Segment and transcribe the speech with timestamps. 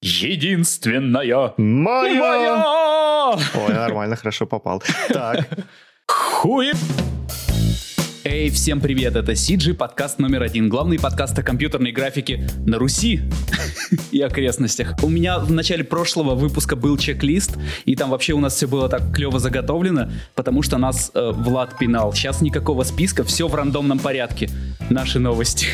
[0.00, 2.20] единственная Моя!
[2.20, 3.36] моя.
[3.54, 4.82] Ой, нормально, хорошо попал.
[5.08, 5.48] Так,
[6.06, 6.72] Хуе.
[8.24, 13.22] Эй, всем привет, это CG, подкаст номер один, главный подкаст о компьютерной графике на Руси
[14.10, 14.94] и окрестностях.
[15.02, 18.88] У меня в начале прошлого выпуска был чек-лист, и там вообще у нас все было
[18.88, 22.12] так клево заготовлено, потому что нас э, Влад пинал.
[22.12, 24.50] Сейчас никакого списка, все в рандомном порядке.
[24.90, 25.66] Наши новости.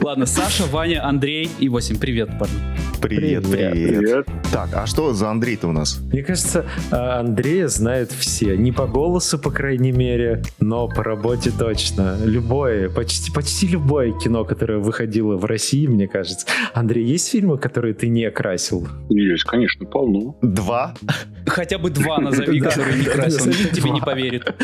[0.00, 1.98] Ладно, Саша, Ваня, Андрей и 8.
[1.98, 2.54] Привет, парни.
[3.00, 3.72] привет, Привет.
[3.72, 4.28] привет.
[4.50, 6.00] Так, а что за Андрей-то у нас?
[6.12, 8.56] Мне кажется, а, Андрея знают все.
[8.56, 12.16] Не по голосу, по крайней мере, но по работе точно.
[12.24, 16.46] Любое, почти, почти любое кино, которое выходило в России, мне кажется.
[16.72, 18.88] Андрей, есть фильмы, которые ты не окрасил?
[19.10, 20.36] Есть, конечно, полно.
[20.42, 20.94] Два?
[21.46, 24.54] Хотя бы два назови, которые не красил, тебе не поверит.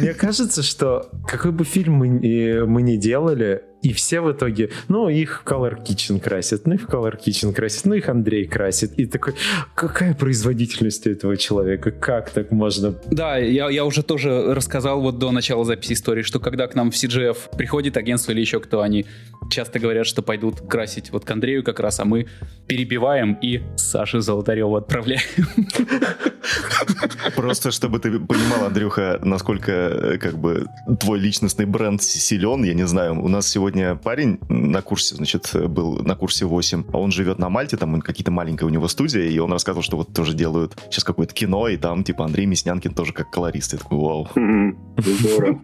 [0.00, 5.08] Мне кажется, что какой бы фильм мы, мы не делали, и все в итоге, ну,
[5.08, 8.98] их в Color Kitchen красят, ну, их Color Kitchen красят, ну, их Андрей красит.
[8.98, 9.34] И такой,
[9.76, 11.92] какая производительность у этого человека?
[11.92, 12.96] Как так можно?
[13.12, 16.90] Да, я, я уже тоже рассказал вот до начала записи истории, что когда к нам
[16.90, 19.06] в CGF приходит агентство или еще кто, они
[19.50, 22.26] часто говорят, что пойдут красить вот к Андрею как раз, а мы
[22.66, 25.22] перебиваем и Саше Золотареву отправляем.
[27.36, 30.66] Просто чтобы ты понимал, Андрюха, насколько э, как бы
[31.00, 33.22] твой личностный бренд силен, я не знаю.
[33.22, 37.48] У нас сегодня парень на курсе, значит, был на курсе 8, а он живет на
[37.48, 41.04] Мальте, там какие-то маленькая у него студия, и он рассказывал, что вот тоже делают сейчас
[41.04, 43.72] какое-то кино, и там типа Андрей Мяснянкин тоже как колорист.
[43.72, 44.28] Я такой, вау.
[44.96, 45.60] Здорово.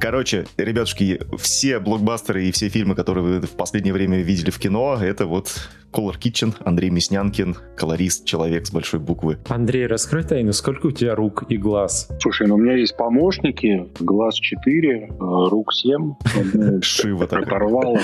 [0.00, 4.98] Короче, ребятушки, все блокбастеры и все фильмы, которые вы в последнее время видели в кино,
[5.00, 9.38] это вот Color Kitchen, Андрей Мяснянкин, колорист, человек с большой буквы.
[9.48, 12.08] Андрей, раскрой тайну, сколько у тебя рук и глаз?
[12.20, 17.46] Слушай, ну у меня есть помощники, глаз 4, рук 7, одну Шива такая.
[17.46, 18.00] прорвало.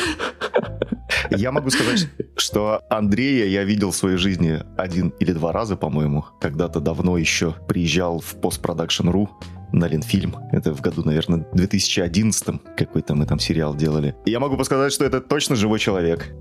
[1.30, 6.24] Я могу сказать, что Андрея я видел в своей жизни один или два раза, по-моему.
[6.40, 9.28] Когда-то давно еще приезжал в постпродакшн.ру
[9.72, 10.36] на Ленфильм.
[10.52, 14.14] Это в году, наверное, 2011 какой-то мы там сериал делали.
[14.24, 16.32] И я могу подсказать, что это точно живой человек.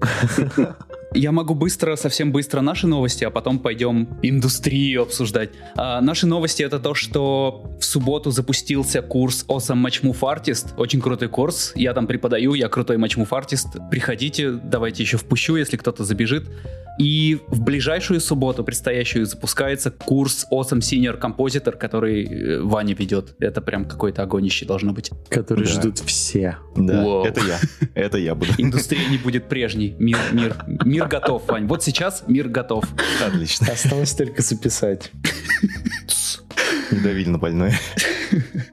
[1.13, 5.49] Я могу быстро, совсем быстро наши новости, а потом пойдем индустрию обсуждать.
[5.75, 10.75] А, наши новости это то, что в субботу запустился курс Awesome Match Move Artist.
[10.77, 11.71] Очень крутой курс.
[11.75, 13.89] Я там преподаю, я крутой Match Move Artist.
[13.89, 16.47] Приходите, давайте еще впущу, если кто-то забежит.
[16.99, 23.35] И в ближайшую субботу, предстоящую, запускается курс Awesome Senior Compositor, который э, Ваня ведет.
[23.39, 25.09] Это прям какой-то огонище должно быть.
[25.29, 25.71] Которые Да.
[25.71, 26.57] ждут все.
[26.75, 27.57] Да, это я.
[27.95, 28.51] Это я буду.
[28.57, 29.95] Индустрия не будет прежней.
[29.97, 31.67] Мир, мир, мир готов, Вань.
[31.67, 32.85] Вот сейчас мир готов.
[33.25, 33.71] Отлично.
[33.71, 35.11] Осталось только записать.
[36.91, 37.73] Не давили на больное.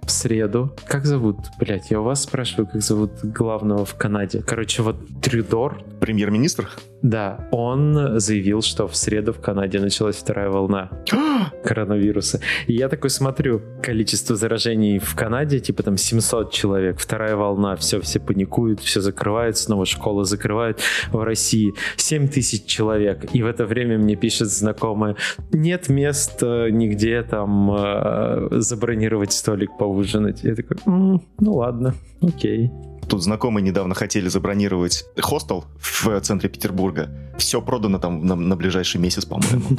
[0.03, 0.75] В среду.
[0.87, 1.39] Как зовут?
[1.59, 4.43] Блять, я у вас спрашиваю, как зовут главного в Канаде.
[4.43, 6.69] Короче, вот Трюдор, Премьер-министр?
[7.03, 10.91] да, он заявил, что в среду в Канаде началась вторая волна
[11.65, 12.41] коронавируса.
[12.67, 18.01] И я такой смотрю, количество заражений в Канаде, типа там 700 человек, вторая волна, все,
[18.01, 20.81] все паникуют, все закрывают, снова школы закрывают.
[21.13, 23.27] В России 7 тысяч человек.
[23.33, 25.17] И в это время мне пишет знакомая,
[25.53, 30.43] нет мест нигде там э, забронировать столик поужинать.
[30.45, 32.71] Я такой, «М, ну ладно, окей.
[33.09, 37.09] Тут знакомые недавно хотели забронировать хостел в центре Петербурга.
[37.39, 39.79] Все продано там на, на ближайший месяц, по-моему.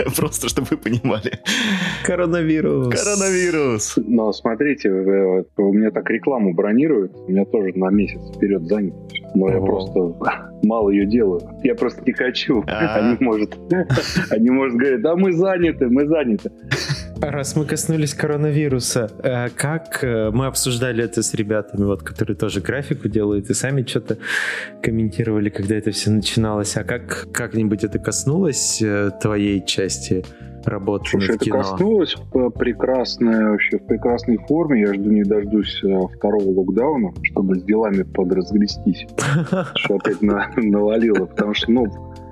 [0.16, 1.40] Просто, чтобы вы понимали.
[2.04, 2.88] Коронавирус.
[2.88, 3.94] Коронавирус!
[3.96, 8.96] Но смотрите, э, у меня так рекламу бронируют, у меня тоже на месяц вперед занято.
[9.34, 10.14] Но я просто
[10.62, 11.42] мало ее делаю.
[11.62, 12.64] Я просто не хочу.
[12.66, 12.96] А.
[12.96, 13.58] Они, может,
[14.30, 16.50] они, может, говорят, да мы заняты, мы заняты.
[17.30, 22.60] Раз мы коснулись коронавируса, э, как э, мы обсуждали это с ребятами, вот, которые тоже
[22.60, 24.18] графику делают, и сами что-то
[24.82, 26.76] комментировали, когда это все начиналось.
[26.76, 30.22] А как как-нибудь это коснулось э, твоей части
[30.66, 31.56] работы Слушай, над это кино?
[31.58, 34.82] коснулось в прекрасной, вообще в прекрасной форме.
[34.82, 35.82] Я жду не дождусь
[36.16, 39.06] второго локдауна, чтобы с делами подразгрестись.
[39.76, 41.24] Что опять на- навалило.
[41.24, 41.86] Потому что, ну,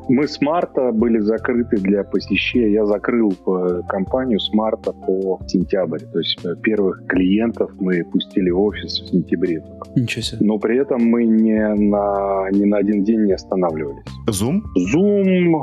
[0.08, 2.72] мы с марта были закрыты для посещения.
[2.72, 6.00] Я закрыл э, компанию с марта по сентябрь.
[6.00, 9.62] То есть э, первых клиентов мы пустили в офис в сентябре.
[9.96, 10.46] Ничего себе.
[10.46, 14.04] Но при этом мы не на, ни на один день не останавливались.
[14.28, 14.64] Зум?
[14.94, 15.62] Zoom,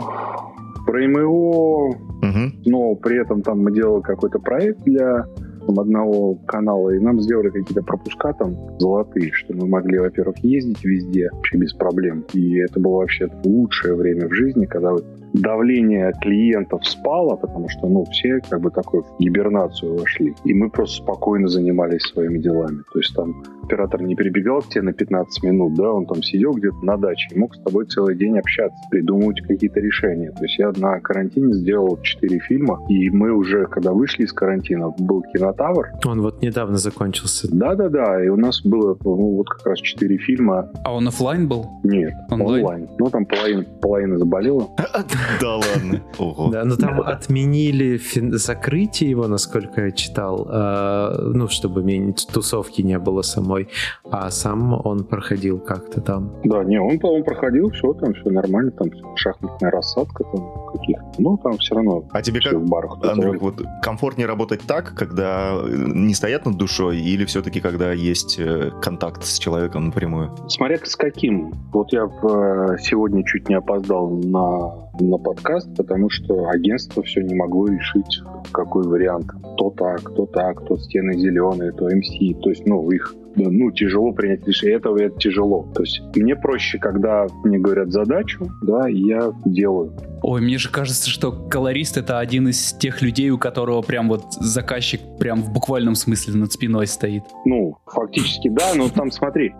[0.86, 1.90] про МИО,
[2.22, 2.54] Мгм.
[2.66, 5.26] но при этом там мы делали какой-то проект для
[5.70, 10.84] там, одного канала, и нам сделали какие-то пропуска там золотые, что мы могли, во-первых, ездить
[10.84, 12.26] везде вообще без проблем.
[12.34, 17.88] И это было вообще лучшее время в жизни, когда вот давление клиентов спало, потому что,
[17.88, 20.36] ну, все как бы такой в гибернацию вошли.
[20.46, 22.84] И мы просто спокойно занимались своими делами.
[22.92, 26.54] То есть там оператор не перебегал к тебе на 15 минут, да, он там сидел
[26.54, 30.32] где-то на даче и мог с тобой целый день общаться, придумывать какие-то решения.
[30.32, 34.90] То есть я на карантине сделал 4 фильма, и мы уже, когда вышли из карантина,
[34.98, 35.90] был кинотавр.
[36.06, 37.48] Он вот недавно закончился.
[37.52, 40.72] Да-да-да, и у нас было, ну, вот как раз 4 фильма.
[40.84, 41.68] А он офлайн был?
[41.84, 42.66] Нет, онлайн.
[42.66, 42.90] онлайн.
[42.98, 44.68] Ну, там половина, половина заболела.
[45.42, 46.02] Да ладно.
[46.18, 46.50] Ого.
[46.52, 48.00] Да, но там отменили
[48.38, 53.70] закрытие его, насколько я читал, а, ну, чтобы тусовки не было самой,
[54.12, 56.34] а сам он проходил как-то там.
[56.44, 61.38] Да, не, он, он проходил, все там, все нормально, там шахматная рассадка там каких ну,
[61.38, 62.04] там все равно.
[62.12, 67.00] А тебе как, в барах, Андрюх, вот комфортнее работать так, когда не стоят над душой,
[67.00, 70.36] или все-таки когда есть э, контакт с человеком напрямую?
[70.48, 71.52] Смотря с каким.
[71.72, 77.34] Вот я э, сегодня чуть не опоздал на на подкаст, потому что агентство все не
[77.34, 78.22] могло решить,
[78.52, 79.28] какой вариант.
[79.58, 82.10] То так, то так, то стены зеленые, то МС.
[82.42, 83.16] То есть, ну, их
[83.48, 84.78] ну, тяжело принять решение.
[84.78, 85.72] Этого это тяжело.
[85.74, 89.94] То есть мне проще, когда мне говорят задачу, да, я делаю.
[90.22, 94.34] Ой, мне же кажется, что колорист это один из тех людей, у которого прям вот
[94.34, 97.24] заказчик прям в буквальном смысле над спиной стоит.
[97.46, 99.54] Ну, фактически да, но там смотри,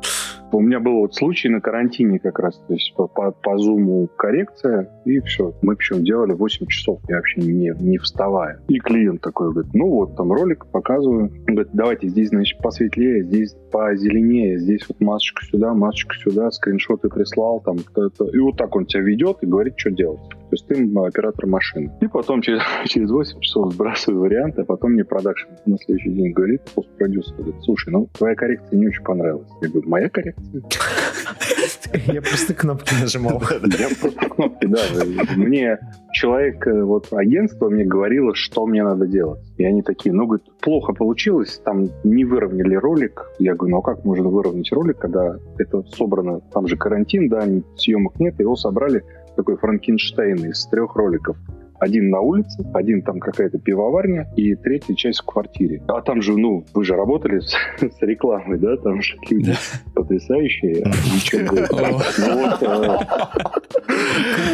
[0.58, 4.08] у меня был вот случай на карантине как раз, то есть по, по, по зуму
[4.18, 5.54] коррекция, и все.
[5.62, 8.60] Мы причем делали 8 часов, я вообще не, не вставая.
[8.68, 11.32] И клиент такой говорит, ну вот, там ролик показываю.
[11.48, 17.10] Он говорит, давайте здесь, значит, посветлее, здесь позеленее, здесь вот масочку сюда, масочку сюда, скриншоты
[17.10, 18.26] прислал, там, это.
[18.26, 20.22] и вот так он тебя ведет и говорит, что делать.
[20.30, 21.92] То есть ты оператор машины.
[22.02, 26.32] И потом через, через 8 часов сбрасываю варианты, а потом мне продакшн на следующий день
[26.32, 29.50] говорит, постпродюсер говорит, слушай, ну твоя коррекция не очень понравилась.
[29.62, 30.39] Я говорю, моя коррекция?
[32.08, 33.42] Я просто кнопки нажимал.
[33.42, 34.80] Я просто кнопки, да.
[35.36, 35.80] Мне
[36.12, 39.40] человек, э, вот агентство мне говорило, что мне надо делать.
[39.58, 43.32] И они такие, ну, говорит, плохо получилось, там не выровняли ролик.
[43.40, 47.46] Я говорю, ну а как можно выровнять ролик, когда это собрано, там же карантин, да,
[47.76, 49.04] съемок нет, его собрали
[49.36, 51.38] такой Франкенштейн из трех роликов.
[51.80, 55.82] Один на улице, один там какая-то пивоварня и третья часть в квартире.
[55.88, 58.76] А там же, ну, вы же работали с, с рекламой, да?
[58.78, 59.56] Там же люди
[59.96, 60.84] потрясающие.
[60.84, 60.90] А
[62.18, 63.00] ну э,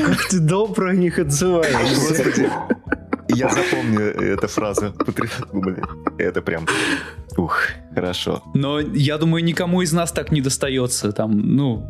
[0.05, 2.51] как ты добро про них отзываешься.
[3.29, 4.93] Я запомню эту фразу.
[6.17, 6.65] Это прям...
[7.37, 7.59] Ух,
[7.95, 8.43] хорошо.
[8.53, 11.11] Но я думаю, никому из нас так не достается.
[11.11, 11.83] Там, ну...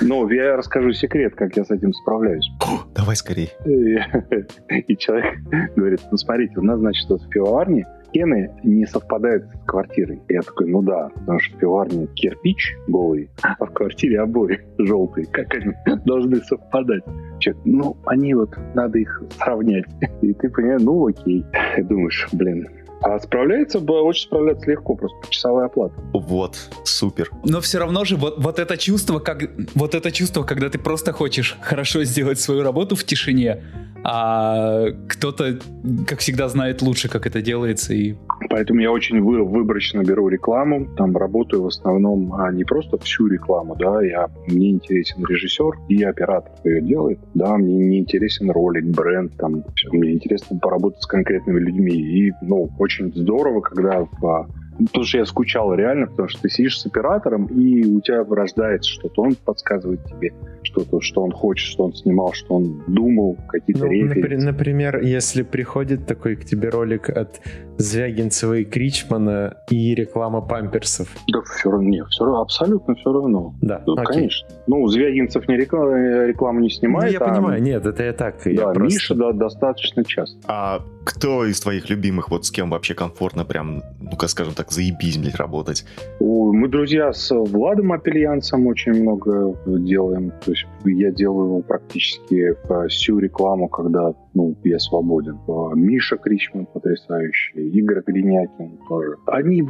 [0.00, 2.48] Ну, я расскажу секрет, как я с этим справляюсь.
[2.94, 3.50] Давай скорее.
[3.66, 5.34] И человек
[5.76, 10.20] говорит, ну смотрите, у нас, значит, вот в пивоварне стены не совпадают с квартирой.
[10.28, 15.26] Я такой, ну да, потому что в пивоварне кирпич голый, а в квартире обои желтые.
[15.26, 15.74] Как они
[16.06, 17.04] должны совпадать?
[17.38, 19.84] Человек, ну, они вот, надо их сравнять.
[20.22, 21.44] И ты понимаешь, ну окей.
[21.76, 22.66] И думаешь, блин,
[23.02, 25.94] а справляется, очень справляется легко, просто часовая оплата.
[26.12, 27.30] Вот, супер.
[27.44, 31.12] Но все равно же вот, вот это чувство, как вот это чувство, когда ты просто
[31.12, 33.62] хочешь хорошо сделать свою работу в тишине,
[34.02, 35.58] а кто-то,
[36.06, 37.92] как всегда, знает лучше, как это делается.
[37.92, 38.14] И...
[38.48, 43.26] Поэтому я очень вы, выборочно беру рекламу, там работаю в основном а не просто всю
[43.26, 48.50] рекламу, да, я, мне интересен режиссер и оператор, кто ее делает, да, мне не интересен
[48.50, 51.94] ролик, бренд, там, все, мне интересно поработать с конкретными людьми.
[51.94, 54.48] И, ну, очень здорово, когда в
[54.86, 58.90] Потому что я скучал реально, потому что ты сидишь с оператором, и у тебя рождается
[58.90, 60.32] что-то, он подсказывает тебе
[60.62, 64.46] что-то, что он хочет, что он снимал, что он думал, какие-то ну, референсы.
[64.46, 67.40] Например, если приходит такой к тебе ролик от
[67.78, 71.08] Звягинцева и Кричмана и реклама памперсов.
[71.32, 73.54] Да все равно, нет, все равно, абсолютно все равно.
[73.62, 74.48] Да, да конечно.
[74.66, 77.12] Ну, Звягинцев не реклама, рекламу не снимает.
[77.12, 77.34] Ну, я а...
[77.34, 78.36] понимаю, нет, это я так.
[78.44, 78.82] Да, я просто...
[78.82, 80.38] Миша да, достаточно часто.
[80.46, 85.16] А кто из твоих любимых, вот с кем вообще комфортно прям, ну-ка, скажем так, заебись,
[85.18, 85.84] блядь, работать?
[86.20, 90.30] Мы друзья с Владом Апельянцем очень много делаем.
[90.44, 92.54] То есть я делаю практически
[92.88, 95.38] всю рекламу, когда ну, я свободен.
[95.74, 99.16] Миша Кричман потрясающий, Игорь Гринякин тоже.
[99.26, 99.62] Они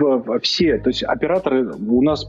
[0.43, 2.27] все, то есть операторы, у нас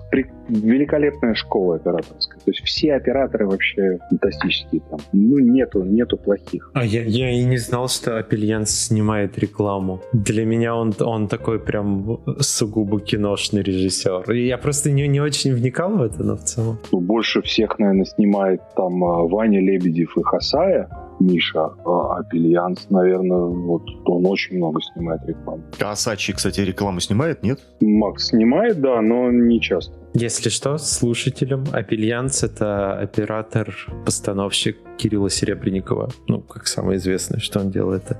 [0.47, 2.39] великолепная школа операторская.
[2.39, 4.99] То есть все операторы вообще фантастические там.
[5.13, 6.71] Ну, нету, нету плохих.
[6.73, 10.01] А я, я и не знал, что Апельянц снимает рекламу.
[10.13, 14.31] Для меня он, он такой прям сугубо киношный режиссер.
[14.31, 16.77] И я просто не, не очень вникал в это, но в целом.
[16.91, 20.89] Ну, больше всех, наверное, снимает там а, Ваня Лебедев и Хасая.
[21.21, 25.63] Миша а Опельянц, наверное, вот он очень много снимает рекламы.
[25.79, 27.59] А Сачи, кстати, рекламу снимает, нет?
[27.79, 29.93] Макс снимает, да, но не часто.
[30.13, 36.09] Если что, слушателям, Опельянц — это оператор-постановщик Кирилла Серебренникова.
[36.27, 38.17] Ну, как самое известное, что он делал, это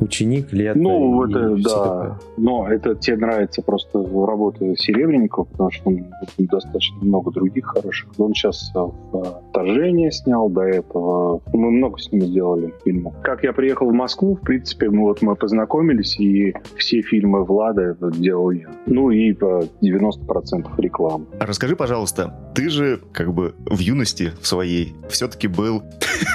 [0.00, 0.78] ученик, лето.
[0.78, 1.84] Ну, это, да.
[1.84, 2.18] Такое.
[2.36, 6.04] Но это тебе нравится просто работа Серебренникова, потому что он
[6.38, 8.10] достаточно много других хороших.
[8.18, 8.70] Он сейчас
[9.50, 11.40] «Вторжение» снял до этого.
[11.54, 12.39] Мы много с ним сделали
[12.84, 13.14] фильмов.
[13.22, 17.96] Как я приехал в Москву, в принципе, мы вот мы познакомились, и все фильмы Влада
[18.00, 18.68] делал я.
[18.86, 21.26] Ну и по 90% рекламы.
[21.38, 25.82] Расскажи, пожалуйста, ты же как бы в юности в своей все-таки был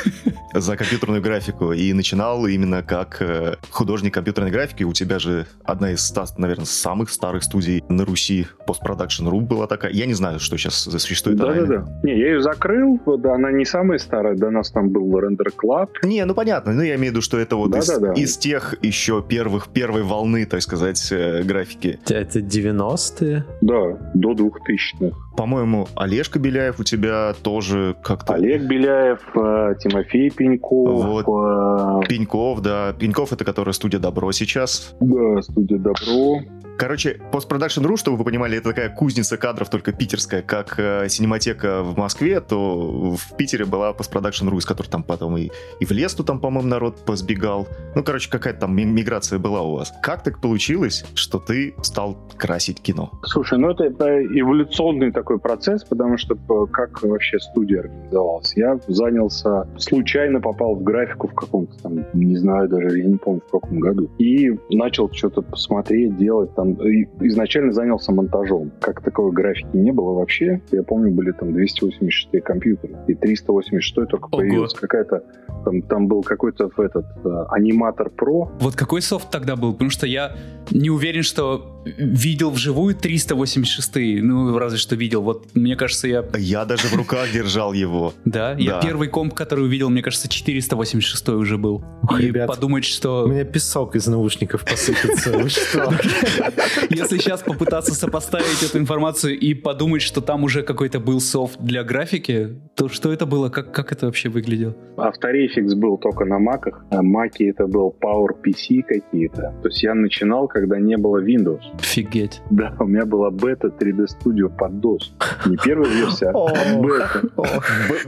[0.53, 4.83] за компьютерную графику и начинал именно как э, художник компьютерной графики.
[4.83, 9.91] У тебя же одна из, наверное, самых старых студий на Руси, Post-Production.ru была такая.
[9.91, 11.37] Я не знаю, что сейчас существует.
[11.37, 11.85] Да-да-да.
[12.03, 15.89] Не, я ее закрыл, да, она не самая старая, до нас там был Render Club.
[16.03, 18.13] Не, ну понятно, ну я имею в виду, что это вот да, из, да, да.
[18.13, 21.99] из тех еще первых, первой волны, так сказать, э, графики.
[22.07, 23.45] Это 90-е?
[23.61, 25.15] Да, до 2000-х.
[25.37, 28.33] По-моему, Олежка Беляев у тебя тоже как-то...
[28.33, 31.25] Олег Беляев, э, Тимофей Пеньков.
[31.25, 31.25] Вот.
[31.27, 32.07] Э...
[32.07, 32.93] Пеньков, да.
[32.93, 34.95] Пеньков это которая студия Добро сейчас.
[34.99, 36.41] Да, студия Добро.
[36.77, 41.97] Короче, постпродакшн.ру, чтобы вы понимали, это такая кузница кадров, только питерская, как э, синематека в
[41.97, 46.39] Москве, то в Питере была постпродакшн.ру, из которой там потом и, и в Лесту там,
[46.39, 47.67] по-моему, народ позбегал.
[47.95, 49.93] Ну, короче, какая-то там миграция была у вас.
[50.01, 53.11] Как так получилось, что ты стал красить кино?
[53.23, 56.35] Слушай, ну это, это эволюционный такой процесс, потому что
[56.67, 58.53] как вообще студия организовалась?
[58.57, 63.41] Я занялся, случайно попал в графику в каком-то там, не знаю даже, я не помню
[63.47, 68.71] в каком году, и начал что-то посмотреть, делать там там изначально занялся монтажом.
[68.81, 70.61] Как таковой графики не было вообще.
[70.71, 72.95] Я помню, были там 286 компьютеры.
[73.07, 74.37] И 386 только Ого.
[74.37, 75.23] появилась какая-то...
[75.63, 78.51] Там, там был какой-то этот э, аниматор Pro.
[78.59, 79.73] Вот какой софт тогда был?
[79.73, 80.35] Потому что я
[80.71, 85.21] не уверен, что видел вживую 386 ну, разве что видел.
[85.21, 86.23] Вот, мне кажется, я...
[86.37, 88.13] Я даже в руках держал его.
[88.25, 88.53] Да?
[88.57, 91.83] Я первый комп, который увидел, мне кажется, 486 уже был.
[92.19, 93.25] И подумать, что...
[93.25, 95.37] У меня песок из наушников посыпется.
[95.37, 95.93] Вы что?
[96.89, 101.83] Если сейчас попытаться сопоставить эту информацию и подумать, что там уже какой-то был софт для
[101.83, 103.49] графики, то что это было?
[103.49, 104.75] Как, как это вообще выглядело?
[104.97, 109.53] After Effects был только на маках, а маки это был Power PC какие-то.
[109.61, 111.61] То есть я начинал, когда не было Windows.
[111.79, 112.41] Офигеть.
[112.49, 115.01] Да, у меня была бета 3D Studio под DOS.
[115.45, 117.21] Не первая версия, а бета.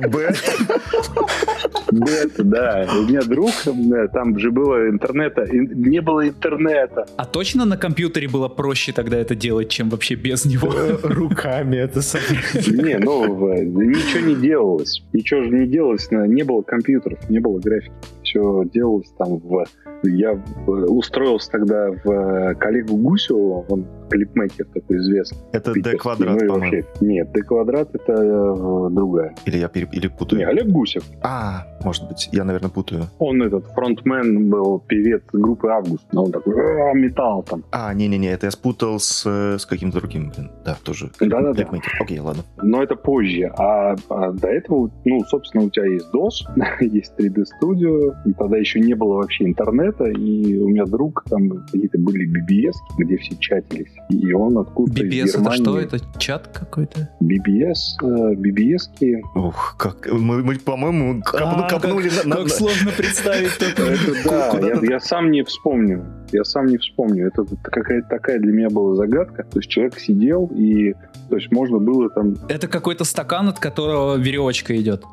[0.10, 0.42] Бета.
[1.92, 2.88] Бета, да.
[3.00, 3.52] У меня друг,
[4.14, 7.06] там же было интернета, не было интернета.
[7.18, 10.72] А точно на компьютере было проще тогда это делать, чем вообще без него?
[11.04, 12.00] Руками это
[12.72, 13.26] Не, ну,
[13.64, 15.04] ничего не делалось.
[15.14, 17.94] Ничего же не делалось, не было компьютеров, не было графики.
[18.24, 19.66] Все делалось там в...
[20.04, 25.38] Я устроился тогда в коллегу Гусеву, он клипмейкер такой известный.
[25.52, 29.36] Это D-квадрат, ну, вообще, Нет, D-квадрат это э, другая.
[29.46, 30.40] Или я или путаю?
[30.40, 31.04] Не, Олег Гусев.
[31.22, 33.04] А, может быть, я, наверное, путаю.
[33.20, 37.64] Он этот фронтмен был, певец группы Август, но он такой, а, металл там.
[37.72, 41.12] А, не-не-не, это я спутал с, с каким-то другим, блин, да, тоже.
[41.20, 41.68] Да-да-да.
[42.00, 42.44] Окей, ладно.
[42.62, 46.48] Но это позже, а, а до этого, ну, собственно, у тебя есть DOS,
[46.82, 51.50] есть 3D Studio, и тогда еще не было вообще интернета, и у меня друг, там
[51.66, 55.84] какие-то были BBS, где все чатились, и он откуда-то BBS из Германии...
[55.84, 55.98] это что?
[55.98, 57.10] Это чат какой-то?
[57.22, 59.22] BBS, BBS-ки.
[59.36, 60.12] Ух, как...
[60.12, 62.10] Мы, мы по-моему, копну, а, копнули...
[62.10, 63.52] Как, на, как сложно представить.
[63.60, 66.06] Это, да, я сам не вспомню.
[66.32, 67.28] Я сам не вспомню.
[67.28, 69.44] Это какая-то такая для меня была загадка.
[69.44, 70.94] То есть человек сидел и
[71.30, 72.36] то есть можно было там...
[72.48, 75.04] Это какой-то стакан, от которого веревочка идет.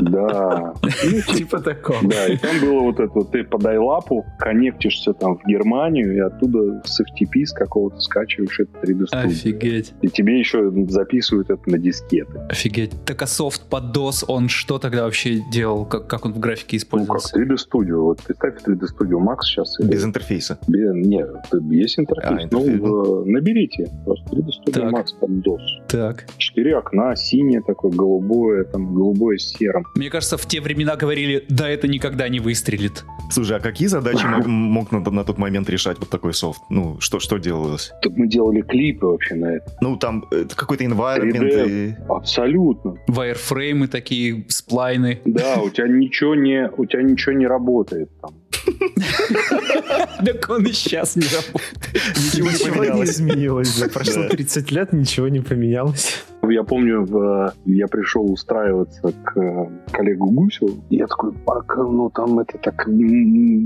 [0.00, 0.74] Да.
[0.82, 1.98] Ну, типа такого.
[2.02, 6.82] Да, и там было вот это, ты по дайлапу коннектишься там в Германию, и оттуда
[6.84, 9.26] с FTP с какого-то скачиваешь это 3D Studio.
[9.26, 9.94] Офигеть.
[10.02, 12.40] И тебе еще записывают это на дискеты.
[12.48, 12.92] Офигеть.
[13.04, 15.84] Так а софт под DOS, он что тогда вообще делал?
[15.84, 17.36] Как, как он в графике использовался?
[17.38, 18.00] Ну, как 3D Studio.
[18.00, 19.78] Вот представь 3D Studio Max сейчас.
[19.78, 20.58] Без интерфейса?
[20.68, 21.28] Нет,
[21.70, 22.40] есть интерфейс.
[22.40, 24.92] А, интерфейс ну, наберите просто 3D Studio так.
[24.92, 25.86] Max под DOS.
[25.88, 26.26] Так.
[26.36, 29.86] Четыре окна, синее такое, голубое, там голубое с серым.
[29.94, 33.04] Мне кажется, в те времена говорили, да, это никогда не выстрелит.
[33.30, 36.60] Слушай, а какие задачи мог, мог на, на тот момент решать вот такой софт?
[36.68, 37.92] Ну, что, что делалось?
[38.02, 39.72] Так мы делали клипы вообще на это.
[39.80, 41.68] Ну, там это какой-то environment.
[41.68, 41.94] И...
[42.08, 42.96] Абсолютно.
[43.06, 45.20] Вайрфреймы такие, сплайны.
[45.24, 48.34] Да, у тебя ничего не, у тебя ничего не работает там.
[50.24, 51.78] Так он и сейчас не работает.
[52.16, 53.82] Ничего не изменилось.
[53.92, 56.24] Прошло 30 лет, ничего не поменялось.
[56.48, 62.40] Я помню, в, я пришел устраиваться к коллегу Гусю, и я такой, Пак, ну там
[62.40, 62.86] это так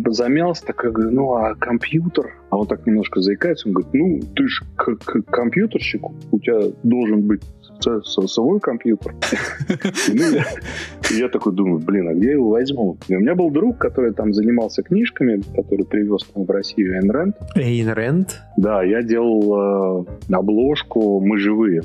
[0.09, 2.35] замялся, так я говорю, ну а компьютер?
[2.50, 4.64] А он так немножко заикается, он говорит, ну ты же
[5.26, 7.42] компьютерщик, у тебя должен быть
[8.04, 9.14] свой компьютер.
[11.11, 12.97] Я такой думаю, блин, а где я его возьму?
[13.09, 17.37] У меня был друг, который там занимался книжками, который привез в Россию Эйн Рэнд.
[17.54, 18.42] Эйн Рэнд?
[18.56, 21.83] Да, я делал э, обложку «Мы живые».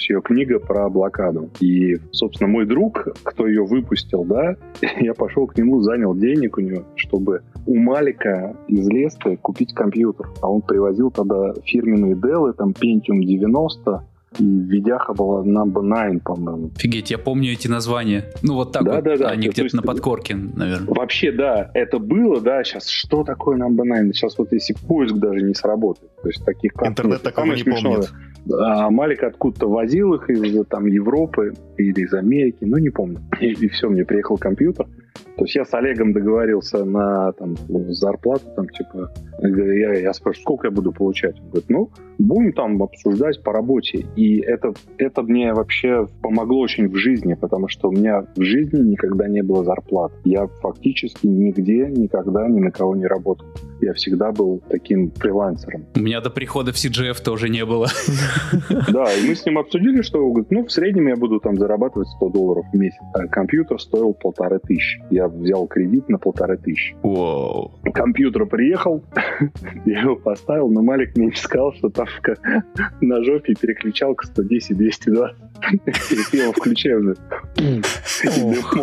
[0.00, 1.50] Есть ее книга про блокаду.
[1.60, 4.56] И, собственно, мой друг, кто ее выпустил, да,
[4.98, 10.30] я пошел к нему, занял денег у него, чтобы у Малика из Леста купить компьютер.
[10.40, 14.02] А он привозил тогда фирменные Делы, там Pentium 90,
[14.38, 16.70] и Ведяха была Number 9, по-моему.
[16.76, 18.24] Офигеть, я помню эти названия.
[18.42, 20.86] Ну, вот так да, вот, да, да, они где-то на подкорке, наверное.
[20.94, 24.14] Вообще, да, это было, да, сейчас что такое Number 9?
[24.14, 26.10] Сейчас вот если поиск даже не сработает.
[26.22, 27.94] То есть таких карт Интернет такого не смешное.
[27.94, 28.10] помнит.
[28.58, 33.18] А Малик откуда-то возил их из там Европы или из Америки, ну не помню.
[33.40, 34.86] И, и все, мне приехал компьютер.
[35.36, 37.56] То есть я с Олегом договорился на там,
[37.88, 39.10] зарплату, там, типа,
[39.42, 41.38] я, я спрашиваю, сколько я буду получать?
[41.40, 44.06] Он говорит, ну, будем там обсуждать по работе.
[44.16, 48.80] И это, это мне вообще помогло очень в жизни, потому что у меня в жизни
[48.80, 50.12] никогда не было зарплат.
[50.24, 53.46] Я фактически нигде, никогда ни на кого не работал.
[53.80, 55.86] Я всегда был таким фрилансером.
[55.94, 57.88] У меня до прихода в CGF тоже не было.
[58.90, 62.08] Да, и мы с ним обсудили, что говорит, ну, в среднем я буду там зарабатывать
[62.08, 62.98] 100 долларов в месяц.
[63.14, 65.02] А компьютер стоил полторы тысячи.
[65.10, 66.94] Я взял кредит на полторы тысячи.
[67.02, 67.70] Wow.
[67.92, 69.04] Компьютер приехал,
[69.84, 72.06] я его поставил, но Малик мне не сказал, что там
[73.00, 75.36] на жопе переключалка 110 220.
[76.32, 77.16] Я его включаю,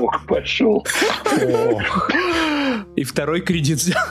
[0.08, 0.86] дымок пошел.
[2.98, 4.04] И второй кредит взял.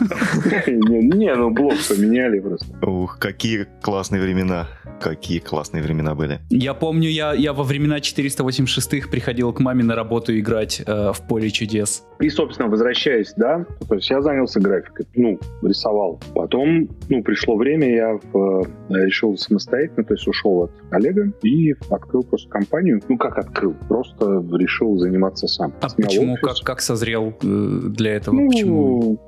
[0.69, 2.67] Не, ну блок поменяли просто.
[2.87, 4.69] Ух, какие классные времена.
[5.01, 6.39] Какие классные времена были.
[6.51, 11.27] Я помню, я, я во времена 486-х приходил к маме на работу играть э, в
[11.27, 12.05] поле чудес.
[12.21, 16.21] И, собственно, возвращаясь, да, то есть я занялся графикой, ну, рисовал.
[16.35, 21.75] Потом, ну, пришло время, я в, э, решил самостоятельно, то есть ушел от Олега и
[21.91, 23.03] открыл просто компанию.
[23.09, 23.75] Ну, как открыл?
[23.89, 25.75] Просто решил заниматься сам.
[25.83, 26.37] А Снял почему?
[26.41, 28.35] Как, как созрел э, для этого?
[28.35, 28.76] Ну, почему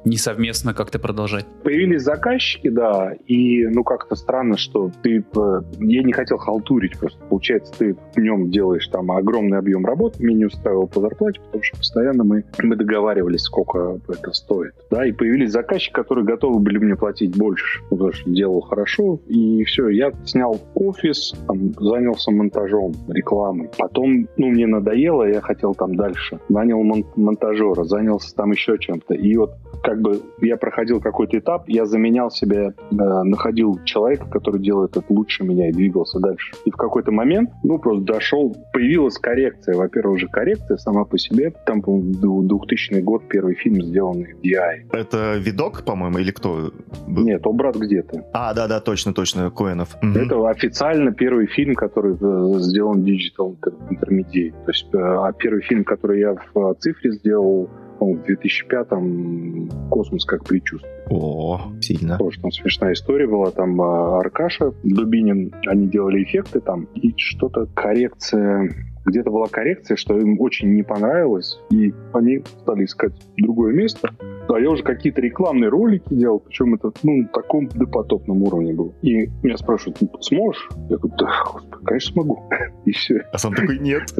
[0.04, 1.46] не совместно как-то продолжать?
[1.62, 5.24] Появились заказчики, да, и, ну, как-то странно, что ты...
[5.36, 7.18] Э, я не хотел халтурить просто.
[7.28, 11.62] Получается, ты в нем делаешь там огромный объем работы, меня не устраивал по зарплате, потому
[11.62, 14.74] что постоянно мы, мы договаривались, сколько это стоит.
[14.90, 19.64] Да, и появились заказчики, которые готовы были мне платить больше, потому что делал хорошо, и
[19.64, 23.70] все, я снял офис, там, занялся монтажом, рекламой.
[23.76, 26.40] Потом, ну, мне надоело, я хотел там дальше.
[26.48, 29.14] Нанял мон- монтажера, занялся там еще чем-то.
[29.14, 34.60] И вот как бы я проходил какой-то этап, я заменял себе, э, находил человека, который
[34.60, 36.52] делает это лучше меня и двигался дальше.
[36.64, 39.76] И в какой-то момент, ну, просто дошел, появилась коррекция.
[39.76, 41.52] Во-первых, уже коррекция сама по себе.
[41.66, 44.90] Там, по 2000 год первый фильм, сделанный в DI.
[44.92, 46.70] Это видок, по-моему, или кто
[47.06, 47.24] был?
[47.24, 49.96] Нет, «О, брат, где ты?» А, да-да, точно, точно, Коэнов.
[50.02, 50.18] Угу.
[50.18, 53.56] Это официально первый фильм, который э, сделан Digital
[53.90, 54.52] Intermediate.
[54.64, 57.68] То есть э, а первый фильм, который я в цифре сделал,
[58.06, 60.92] в 2005-м «Космос как предчувствие».
[61.10, 62.18] О, сильно.
[62.18, 63.50] Тоже там смешная история была.
[63.50, 68.70] Там а, Аркаша Дубинин, они делали эффекты там, и что-то коррекция
[69.08, 74.10] где-то была коррекция, что им очень не понравилось, и они стали искать другое место.
[74.48, 78.94] А я уже какие-то рекламные ролики делал, причем это ну, на таком допотопном уровне был.
[79.02, 80.68] И меня спрашивают, ну, сможешь?
[80.88, 82.50] Я говорю, да, господи, конечно, смогу.
[82.84, 83.22] И все.
[83.32, 84.02] А сам такой, нет.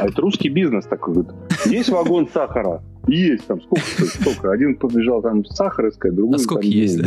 [0.00, 1.24] А это русский бизнес такой.
[1.66, 2.82] Есть вагон сахара?
[3.06, 4.52] Есть там сколько, сколько.
[4.52, 7.00] Один побежал там сахар искать, другой а сколько там есть,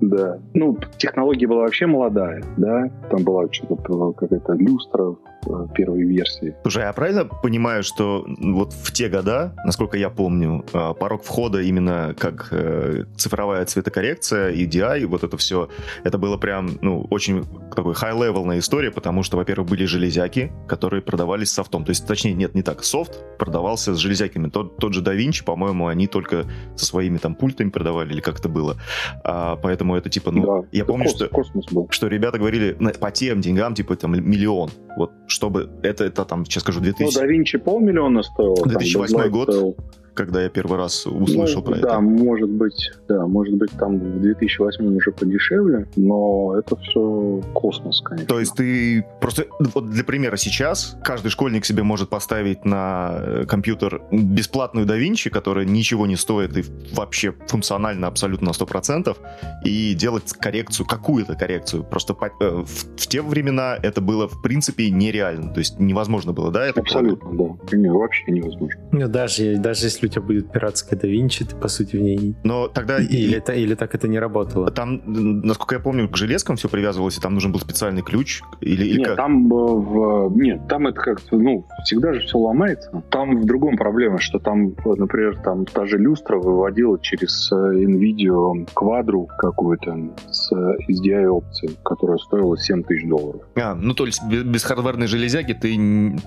[0.00, 0.38] да?
[0.54, 2.90] Ну, технология была вообще молодая, да?
[3.10, 6.54] Там была что-то какая-то люстра в первой версии.
[6.62, 11.60] Слушай, я правильно понимаю, что вот в те года, насколько я помню, а, порог входа
[11.60, 15.68] именно как э, цифровая цветокоррекция, EDI, вот это все,
[16.04, 21.50] это было прям, ну, очень такой high-levelная история, потому что, во-первых, были железяки, которые продавались
[21.50, 21.84] с софтом.
[21.84, 22.84] То есть, точнее, нет, не так.
[22.84, 24.48] Софт продавался с железяками.
[24.48, 28.38] Тот, тот же Da Vinci, по-моему, они только со своими там пультами продавали, или как
[28.38, 28.76] это было.
[29.24, 31.88] А, поэтому это типа, ну, да, я помню, космос, что, космос был.
[31.90, 34.70] что ребята говорили по тем деньгам, типа, там, миллион.
[34.96, 37.18] Вот, чтобы это, это там, сейчас скажу, 2000...
[37.18, 38.56] Ну, Vinci полмиллиона стоил.
[38.64, 39.48] 2008 там, год.
[39.50, 39.76] Стоил
[40.14, 41.88] когда я первый раз услышал ну, про да, это.
[41.88, 48.00] Да, может быть, да, может быть, там в 2008 уже подешевле, но это все космос,
[48.02, 48.26] конечно.
[48.26, 53.44] То есть ты просто, вот для примера, сейчас каждый школьник себе может поставить на э,
[53.46, 59.16] компьютер бесплатную DaVinci, которая ничего не стоит и вообще функционально абсолютно на 100%,
[59.64, 61.84] и делать коррекцию, какую-то коррекцию.
[61.84, 65.52] Просто по, э, в, в те времена это было, в принципе, нереально.
[65.52, 66.66] То есть невозможно было, да?
[66.66, 67.76] Это Абсолютно, да.
[67.76, 68.80] Не, вообще невозможно.
[68.92, 72.34] Ну, даже, даже если у тебя будет пиратская DaVinci, ты, по сути, в ней...
[72.44, 72.98] Но тогда...
[72.98, 74.70] Или, это, или так это не работало?
[74.70, 78.42] Там, насколько я помню, к железкам все привязывалось, и там нужен был специальный ключ?
[78.60, 79.16] Или, или нет, как?
[79.16, 80.32] там э, в...
[80.36, 83.02] Нет, там это как-то, ну, всегда же все ломается.
[83.10, 88.68] Там в другом проблема, что там, например, там та же люстра выводила через э, NVIDIA
[88.74, 89.96] квадру какую-то
[90.30, 93.42] с SDI опцией, которая стоила 7 тысяч долларов.
[93.56, 95.76] А, ну то есть без, без хардверной железяки ты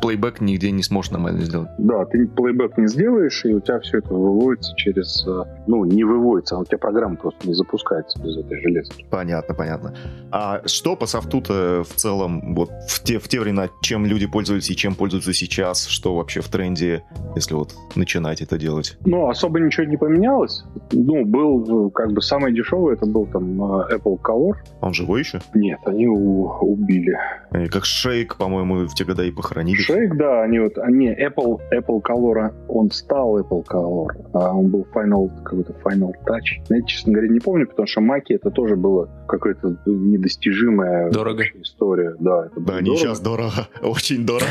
[0.02, 1.70] плейбэк нигде не сможешь нормально сделать.
[1.78, 5.26] Да, ты плейбэк не сделаешь, и у тебя все это выводится через...
[5.28, 9.06] э, Ну, не выводится, а у тебя программа просто не запускается без этой железки.
[9.10, 9.94] Понятно, понятно.
[10.32, 14.70] А что по софту-то в целом, вот в те, в те времена, чем люди пользовались
[14.70, 17.04] и чем пользуются сейчас, что вообще в тренде,
[17.36, 18.98] если вот начинать это делать?
[19.06, 20.64] Ну, особо ничего не поменялось.
[20.92, 24.54] Ну, был, как бы, самый дешевый, это был там э, Apple Color.
[24.82, 25.40] Он живой еще?
[25.54, 27.18] Нет, они у- убили.
[27.54, 29.78] И как Шейк, по-моему, в те года и похоронили.
[29.78, 34.70] Шейк, да, они вот, а, не, Apple, Apple Color, он стал Apple Color, а он
[34.70, 36.64] был Final, какой-то Final Touch.
[36.70, 41.44] Я, честно говоря, не помню, потому что Маки это тоже было какая-то недостижимая Дорого.
[41.62, 42.16] история.
[42.20, 43.00] Да, это Да, они дорого.
[43.02, 44.46] сейчас дорого, очень дорого.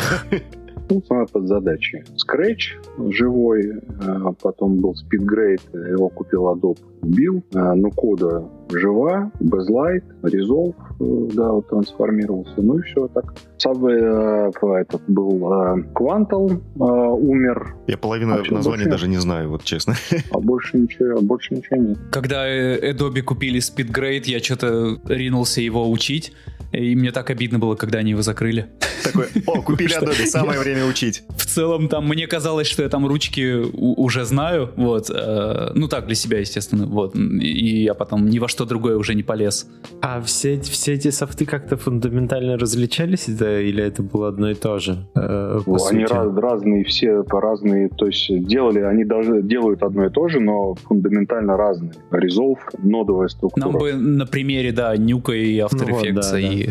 [0.90, 2.04] Ну, смотря под задачи.
[2.16, 7.42] Scratch живой, а, потом был SpeedGrade, его купил Adobe, убил.
[7.54, 12.54] А, Ну, кода жива, Bezlight, Resolve, э, да, вот трансформировался.
[12.62, 13.34] Ну и все так.
[13.62, 19.50] Самый э, этот был э, Quantal, э, умер, Я половину А названий даже не знаю,
[19.50, 19.94] вот честно.
[20.32, 21.98] а больше ничего, а больше ничего нет.
[22.10, 26.32] Когда Adobe купили SpeedGrade, я что-то ринулся его учить,
[26.72, 28.66] и мне так обидно было, когда они его закрыли.
[29.04, 29.96] Такой, о, купили?
[29.96, 31.22] Adobe, самое время учить.
[31.36, 36.16] В целом, там, мне казалось, что я там ручки уже знаю, вот, ну так, для
[36.16, 39.68] себя, естественно, вот, и я потом ни во что другое уже не полез.
[40.00, 44.54] А все, эти- все эти софты как-то фундаментально различались, это- или это было одно и
[44.54, 45.06] то же?
[45.14, 50.06] э, Ну, они раз- разные, все по разные, то есть делали, они даже делают одно
[50.06, 51.92] и то же, но фундаментально разные.
[52.10, 53.64] Resolve, нодовая структура.
[53.70, 56.68] Нам бы на примере, да, Нюка и After Ну вот, Effects, да, и...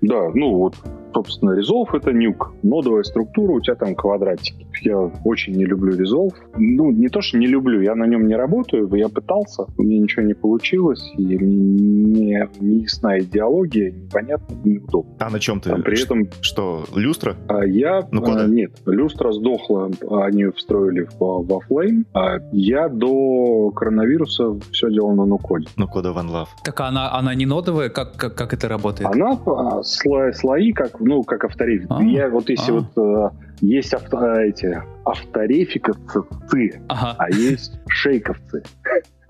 [0.00, 0.74] Да, ну вот,
[1.12, 2.52] собственно, Resolve это нюк.
[2.62, 4.66] Нодовая структура, у тебя там квадратики.
[4.82, 6.34] Я очень не люблю Resolve.
[6.56, 10.00] Ну, не то, что не люблю, я на нем не работаю, я пытался, у меня
[10.00, 15.12] ничего не получилось, и мне не ясна идеология, непонятно, неудобно.
[15.18, 15.70] А на чем ты?
[15.70, 17.36] А при этом Что, люстра?
[17.48, 18.06] а я...
[18.10, 18.44] Ну, куда?
[18.44, 19.90] а, нет, люстра сдохла,
[20.24, 25.66] они встроили во, во Flame, а я до коронавируса все делал на нукоде.
[25.76, 26.48] Ну, кода One Love.
[26.64, 27.88] Так она, она не нодовая?
[27.88, 29.10] Как, как, как это работает?
[29.10, 31.86] Она а, сло- слои, как, ну, как авторефик.
[31.90, 32.74] А, Я вот если а.
[32.74, 37.16] вот э, есть авто, а, эти авторефиковцы, Ага.
[37.18, 38.62] а есть шейковцы.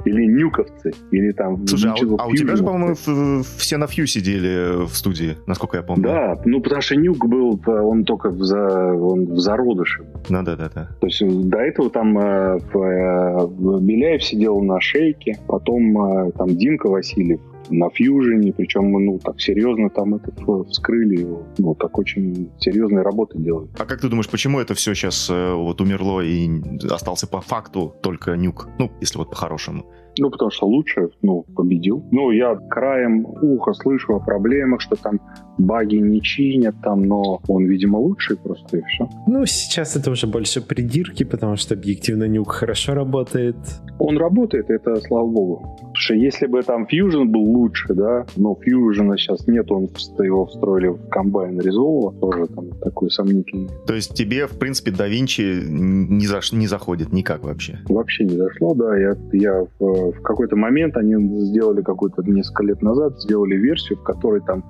[0.06, 1.66] Или нюковцы, или там...
[1.66, 5.82] Слушай, а, а у тебя же, по-моему, все на фью сидели в студии, насколько я
[5.82, 6.04] помню.
[6.04, 10.06] Да, ну потому что нюк был, э, он только в, за, он в зародыше.
[10.30, 10.88] Ну, да, да, да.
[11.00, 13.46] То есть э, до этого там э, э,
[13.82, 19.90] Беляев сидел на шейке, потом э, там Димка Васильев на фьюжене, причем, ну, так серьезно
[19.90, 21.26] там это э, вскрыли
[21.58, 23.70] ну, так очень серьезные работы делают.
[23.78, 26.48] А как ты думаешь, почему это все сейчас вот умерло и
[26.90, 28.68] остался по факту только нюк?
[28.78, 29.84] Ну, если вот по-хорошему.
[30.18, 32.04] Ну, потому что лучше, ну, победил.
[32.10, 35.20] Ну, я краем уха слышу о проблемах, что там
[35.60, 39.08] баги не чинят, там, но он, видимо, лучший просто, и все.
[39.26, 43.56] Ну, сейчас это уже больше придирки, потому что объективно нюк хорошо работает.
[43.98, 45.76] Он работает, это слава богу.
[45.76, 50.46] Потому что если бы там Fusion был лучше, да, но Fusion сейчас нет, он его
[50.46, 53.68] встроили в комбайн Resolve, тоже там такой сомнительный.
[53.86, 57.80] То есть тебе, в принципе, да Винчи не, заш- не заходит никак вообще?
[57.88, 58.96] Вообще не зашло, да.
[58.96, 61.14] Я, я в, в какой-то момент они
[61.46, 64.64] сделали какой-то несколько лет назад сделали версию, в которой там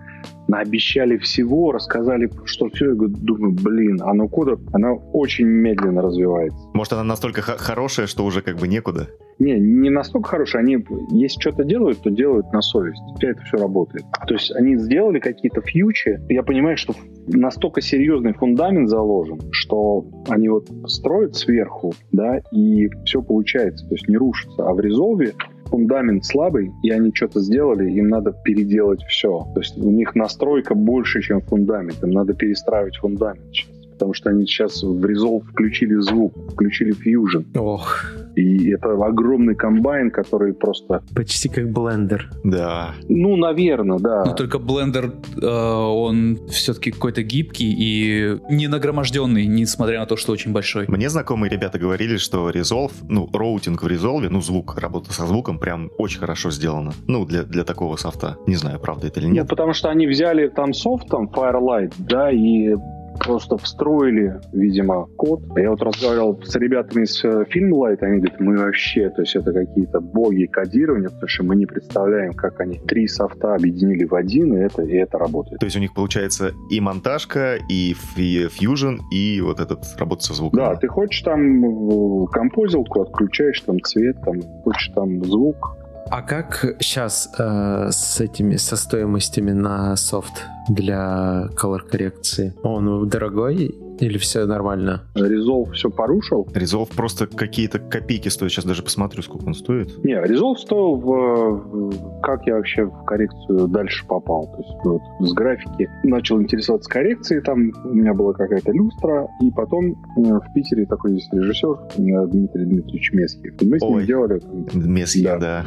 [0.80, 2.90] наобещали всего, рассказали, что все.
[2.90, 6.58] Я говорю, думаю, блин, а ну кода, она очень медленно развивается.
[6.72, 9.08] Может, она настолько хорошая, что уже как бы некуда?
[9.38, 10.60] Не, не настолько хорошие.
[10.60, 13.00] Они, если что-то делают, то делают на совесть.
[13.14, 14.04] У тебя это все работает.
[14.26, 16.20] То есть они сделали какие-то фьючи.
[16.28, 16.94] Я понимаю, что
[17.26, 24.08] настолько серьезный фундамент заложен, что они вот строят сверху, да, и все получается, то есть
[24.08, 24.66] не рушится.
[24.66, 25.32] А в резолве
[25.66, 29.46] фундамент слабый, и они что-то сделали, им надо переделать все.
[29.54, 32.02] То есть у них настройка больше, чем фундамент.
[32.02, 33.79] Им надо перестраивать фундамент сейчас.
[34.00, 37.44] Потому что они сейчас в Resolve включили звук, включили Fusion.
[37.58, 38.02] Ох,
[38.34, 41.02] И это огромный комбайн, который просто...
[41.14, 42.30] почти как Blender.
[42.42, 42.94] Да.
[43.10, 44.24] Ну, наверное, да.
[44.24, 50.32] Но только Blender, э, он все-таки какой-то гибкий и не нагроможденный, несмотря на то, что
[50.32, 50.86] очень большой.
[50.88, 55.58] Мне знакомые ребята говорили, что Resolve, ну, роутинг в Resolve, ну, звук, работа со звуком
[55.58, 56.92] прям очень хорошо сделано.
[57.06, 58.38] Ну, для, для такого софта.
[58.46, 59.48] Не знаю, правда это или Ну, нет.
[59.48, 62.74] потому что они взяли там софт, там Fairlight, да, и
[63.20, 65.40] просто встроили, видимо, код.
[65.56, 69.52] Я вот разговаривал с ребятами из э, Filmlight, они говорят, мы вообще, то есть это
[69.52, 74.54] какие-то боги кодирования, потому что мы не представляем, как они три софта объединили в один,
[74.54, 75.60] и это, и это работает.
[75.60, 80.34] То есть у них получается и монтажка, и фи- фьюжн, и вот этот работа со
[80.34, 80.58] звуком.
[80.58, 85.76] Да, ты хочешь там э, композилку, отключаешь там цвет, там, хочешь там звук.
[86.10, 92.54] А как сейчас с этими, со стоимостями на софт для color коррекции?
[92.62, 95.02] Он дорогой или все нормально?
[95.14, 96.48] Resolve все порушил.
[96.54, 98.50] Resolve просто какие-то копейки стоит.
[98.50, 100.02] Сейчас даже посмотрю, сколько он стоит.
[100.04, 104.46] Не, Resolve стоил в, как я вообще в коррекцию дальше попал.
[104.52, 109.50] То есть вот с графики начал интересоваться коррекцией, там у меня была какая-то люстра, и
[109.50, 113.60] потом э, в Питере такой есть режиссер Дмитрий Дмитриевич Месхив.
[113.60, 114.06] И Мы с ним Ой.
[114.06, 114.40] делали
[114.72, 115.38] Месье, Да.
[115.38, 115.64] да.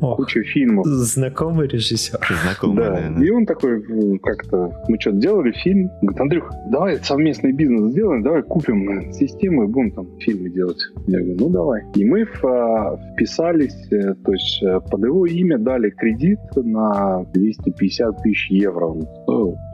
[0.00, 0.86] Ох, кучу фильмов.
[0.86, 2.18] знакомый режиссер.
[2.44, 3.22] Знакомый, Да, наверное.
[3.26, 3.82] и он такой
[4.22, 9.64] как-то, мы что-то делали фильм, говорит, Андрюх, давай совместный бизнес сделаем, давай купим э, систему
[9.64, 10.78] и будем там фильмы делать.
[11.06, 11.82] Я говорю, ну давай.
[11.94, 18.22] И мы а, вписались, э, то есть э, под его имя дали кредит на 250
[18.22, 18.94] тысяч евро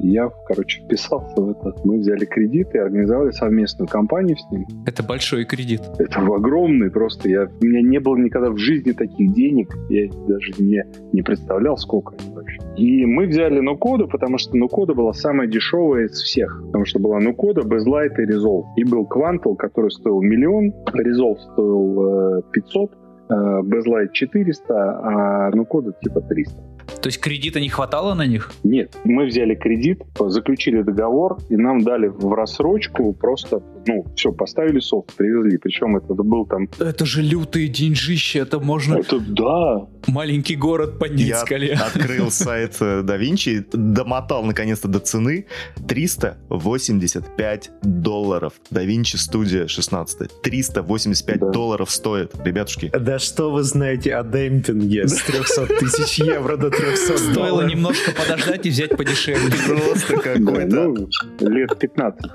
[0.01, 1.75] Я, короче, вписался в это.
[1.85, 4.66] Мы взяли кредит и организовали совместную компанию с ним.
[4.87, 5.83] Это большой кредит.
[5.98, 7.29] Это огромный просто.
[7.29, 9.75] Я, у меня не было никогда в жизни таких денег.
[9.88, 12.59] Я даже не, не представлял, сколько это вообще.
[12.77, 13.61] И мы взяли
[14.03, 16.62] Нукоду, потому что Нукода была самая дешевая из всех.
[16.67, 18.65] Потому что была Нукода, Безлайт и Resolve.
[18.77, 25.93] И был Quantal, который стоил миллион, Resolve стоил э, 500, э, Безлайт 400, а Нукода
[26.01, 26.72] типа 300.
[27.01, 28.51] То есть кредита не хватало на них?
[28.62, 34.81] Нет, мы взяли кредит, заключили договор, и нам дали в рассрочку просто, ну, все, поставили
[34.81, 35.59] софт, привезли.
[35.59, 36.68] Причем это был там...
[36.79, 41.73] Это же лютые деньжища, это можно Это да, маленький город поднять Я скале.
[41.75, 45.47] открыл сайт э, Da Vinci, домотал наконец-то до цены
[45.88, 48.53] 385 долларов.
[48.71, 50.42] Da Vinci Studio 16.
[50.42, 51.51] 385 Да.
[51.51, 52.90] долларов стоит, ребятушки.
[52.99, 58.67] Да что вы знаете о демпинге с 300 тысяч евро до 300 Стоило немножко подождать
[58.67, 59.53] и взять подешевле.
[59.67, 60.67] Просто какой-то...
[60.89, 61.09] ну,
[61.41, 62.31] лет 15.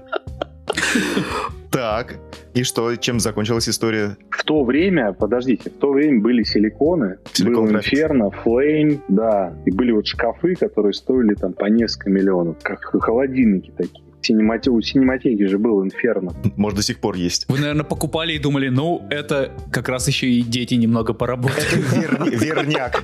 [1.72, 2.16] Так,
[2.54, 4.18] и что, чем закончилась история?
[4.32, 7.68] В то время, подождите, в то время были силиконы, Silicon был.
[7.68, 13.72] Inferno, Flame, да, и были вот шкафы, которые стоили там по несколько миллионов, как холодильники
[13.78, 14.07] такие.
[14.22, 16.36] Синемате- У синематеки же был Inferno.
[16.58, 17.46] Может, до сих пор есть.
[17.48, 21.68] Вы, наверное, покупали и думали, ну, это как раз еще и дети немного поработают.
[21.72, 23.04] Верни- Верняк.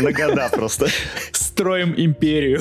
[0.00, 0.88] На года просто.
[1.32, 2.60] Строим империю.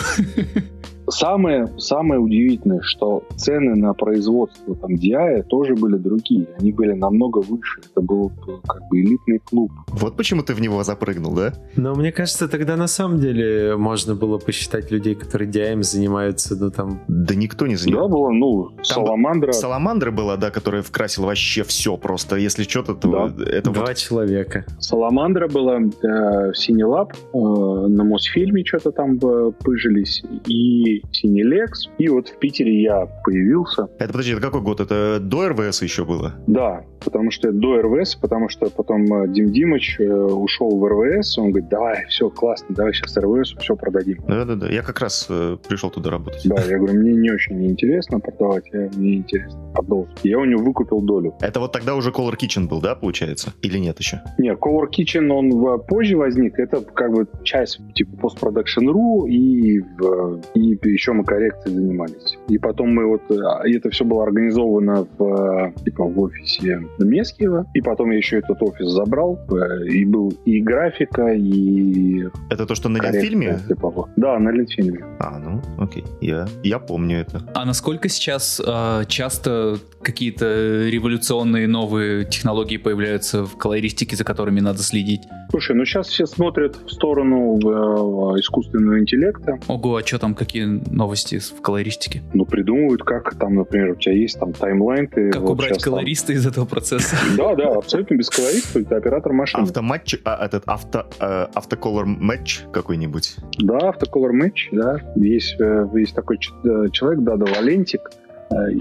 [1.13, 6.47] Самое, самое удивительное, что цены на производство там DI тоже были другие.
[6.59, 7.81] Они были намного выше.
[7.91, 8.31] Это был
[8.67, 9.71] как бы элитный клуб.
[9.91, 11.53] Вот почему ты в него запрыгнул, да?
[11.75, 16.71] Но мне кажется, тогда на самом деле можно было посчитать людей, которые DIM занимаются, ну
[16.71, 16.99] там...
[17.07, 18.09] Да никто не Да, занимался.
[18.11, 19.51] было, ну, Саламандра.
[19.51, 22.37] Саламандра была, да, которая вкрасила вообще все просто.
[22.37, 23.43] Если что-то, то Да.
[23.45, 23.97] это Два вот...
[23.97, 24.65] человека.
[24.79, 31.87] Саламандра была, э, Синелаб, э, на Мосфильме что-то там э, пыжились, и Синелекс.
[31.97, 33.87] И вот в Питере я появился.
[33.99, 34.79] Это, подожди, это какой год?
[34.79, 36.33] Это до РВС еще было?
[36.47, 41.37] Да, потому что до РВС, потому что потом э, Дим Димыч э, ушел в РВС,
[41.37, 44.17] он говорит, давай, все классно, давай сейчас РВС все продадим.
[44.27, 44.69] Да-да-да.
[44.69, 46.41] Я как раз э, пришел туда работать.
[46.45, 50.17] Да, я говорю, мне не очень интересно продавать, я- мне интересно продолжить.
[50.23, 51.35] Я у него выкупил долю.
[51.41, 53.53] Это вот тогда уже Color Kitchen был, да, получается?
[53.61, 54.21] Или нет еще?
[54.37, 56.57] Не, Color Kitchen, он позже возник.
[56.59, 62.37] Это как бы часть типа постпродакшн.ру и, в- и еще мы коррекцией занимались.
[62.47, 63.21] И потом мы вот...
[63.31, 67.65] а, и Это все было организовано в, типа, в офисе Мескиева.
[67.73, 69.39] И потом я еще этот офис забрал.
[69.51, 73.59] э, И был и графика, и Это то, что на Ленфильме?
[73.67, 74.09] типа, вот.
[74.15, 75.03] Да, на Ленфильме.
[75.19, 76.03] А, ну, окей.
[76.21, 77.41] Я, я помню это.
[77.53, 84.79] А насколько сейчас э, часто какие-то революционные новые технологии появляются в колористике, за которыми надо
[84.79, 85.21] следить?
[85.49, 89.59] Слушай, ну сейчас все смотрят в сторону э, искусственного интеллекта.
[89.67, 92.21] Ого, а что там, какие новости в колористике?
[92.33, 95.07] Ну, придумывают, как там, например, у тебя есть там таймлайн.
[95.07, 97.15] Ты Как вот убрать щас там- колориста из этого процесса?
[97.37, 99.63] Да, да, абсолютно без колориста, это оператор машины.
[99.63, 103.35] Автоматч, а, этот авто, э, автоколор матч какой-нибудь.
[103.59, 104.97] Да, автоколор матч, да.
[105.15, 108.01] Есть, э, есть такой э, человек, Дада Валентик,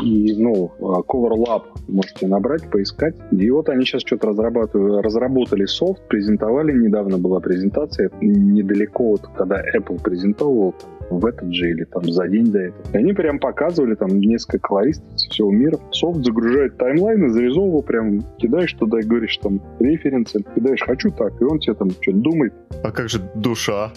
[0.02, 3.14] и, ну, Color Lab можете набрать, поискать.
[3.30, 9.62] И вот они сейчас что-то разрабатывают, разработали софт, презентовали, недавно была презентация, недалеко от, когда
[9.74, 10.74] Apple презентовал,
[11.10, 12.82] в этот же или там за день до этого.
[12.92, 15.78] И они прям показывали там несколько колористов всего мира.
[15.90, 21.32] Софт загружает таймлайн и зарезовывал прям кидаешь туда и говоришь там референсы, кидаешь «хочу так»,
[21.40, 22.52] и он тебе там что-то думает.
[22.82, 23.92] А как же душа?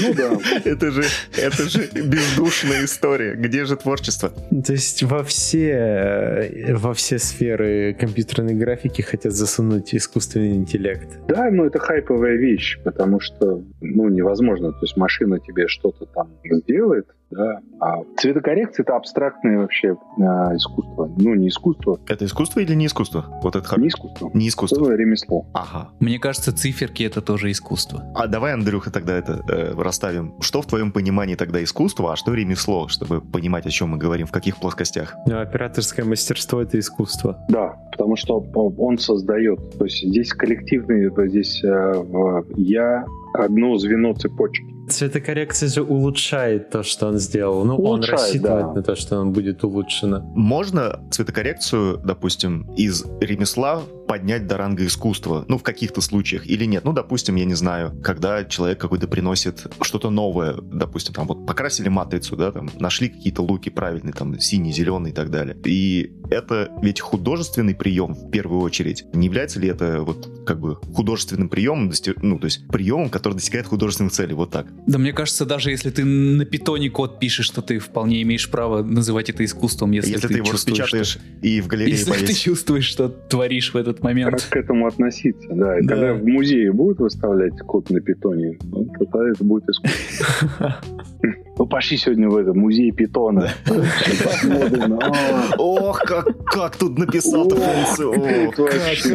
[0.00, 0.38] Ну да.
[0.64, 1.02] Это же,
[1.36, 3.34] это же бездушная история.
[3.34, 4.30] Где же творчество?
[4.64, 11.08] То есть во все, во все сферы компьютерной графики хотят засунуть искусственный интеллект.
[11.28, 14.72] Да, но это хайповая вещь, потому что, ну, невозможно.
[14.72, 17.60] То есть машина тебе что-то там сделает, да.
[17.80, 21.10] А цветокоррекция это абстрактное вообще а, искусство.
[21.16, 22.00] Ну, не искусство.
[22.08, 23.26] Это искусство или не искусство?
[23.42, 24.30] Вот это Не искусство.
[24.32, 24.86] Не искусство.
[24.86, 25.46] Это ремесло.
[25.52, 25.90] Ага.
[26.00, 28.02] Мне кажется, циферки это тоже искусство.
[28.14, 30.34] А давай, Андрюха, тогда это э, расставим.
[30.40, 34.26] Что в твоем понимании тогда искусство, а что ремесло, чтобы понимать, о чем мы говорим,
[34.26, 35.14] в каких плоскостях?
[35.26, 37.44] Ну, операторское мастерство— это искусство.
[37.48, 39.78] Да, потому что он создает.
[39.78, 43.04] То есть здесь коллективный, здесь э, я
[43.34, 44.77] одно звено цепочки.
[44.88, 47.64] Цветокоррекция же улучшает то, что он сделал.
[47.64, 48.72] Ну, Улучшает, он рассчитывает да.
[48.74, 50.20] на то, что он будет улучшено.
[50.34, 55.44] Можно цветокоррекцию, допустим, из ремесла поднять до ранга искусства?
[55.48, 56.84] Ну, в каких-то случаях или нет?
[56.84, 61.88] Ну, допустим, я не знаю, когда человек какой-то приносит что-то новое, допустим, там вот покрасили
[61.88, 65.56] матрицу, да, там нашли какие-то луки правильные, там синий, зеленый и так далее.
[65.64, 69.04] И это ведь художественный прием в первую очередь.
[69.12, 73.66] Не является ли это вот как бы художественным приемом, ну, то есть приемом, который достигает
[73.66, 74.66] художественных целей, вот так?
[74.86, 78.82] Да мне кажется, даже если ты на питоне код пишешь, что ты вполне имеешь право
[78.82, 82.18] называть это искусством, если, Если, ты, его чувствуешь, распечатаешь что- и в галерее Если ты
[82.20, 82.38] повесишь.
[82.42, 84.46] чувствуешь, что творишь в этот Как момент.
[84.50, 85.78] к этому относиться, да.
[85.78, 85.94] И Да.
[85.94, 90.76] когда в музее будут выставлять код на питоне, ну, тогда это будет искусство.
[91.22, 93.50] Ну, пошли сегодня в это, музей питона.
[93.66, 97.64] А, Ох, как, как тут написал-то как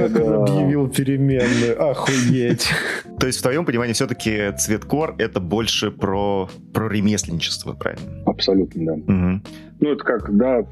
[0.09, 0.45] да.
[0.89, 1.89] переменную.
[1.91, 2.69] Охуеть.
[3.19, 8.23] То есть в твоем понимании все-таки цветкор это больше про, про ремесленничество, правильно?
[8.25, 9.41] Абсолютно, да.
[9.79, 10.65] Ну, это как, да,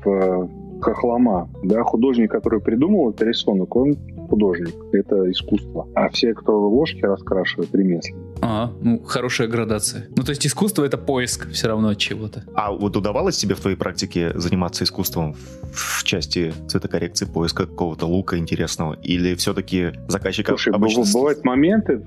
[0.81, 1.49] хохлома.
[1.63, 3.97] Да, художник, который придумал этот рисунок, он
[4.31, 4.73] художник.
[4.93, 5.87] Это искусство.
[5.93, 8.31] А все, кто ложки раскрашивают, ремесленники.
[8.41, 10.07] А, ну, хорошая градация.
[10.15, 12.43] Ну, то есть искусство— это поиск все равно чего-то.
[12.55, 15.35] А вот удавалось тебе в твоей практике заниматься искусством
[15.73, 18.93] в, части цветокоррекции, поиска какого-то лука интересного?
[19.03, 21.01] Или все-таки заказчик Слушай, обычно...
[21.01, 22.01] быв- бывают моменты,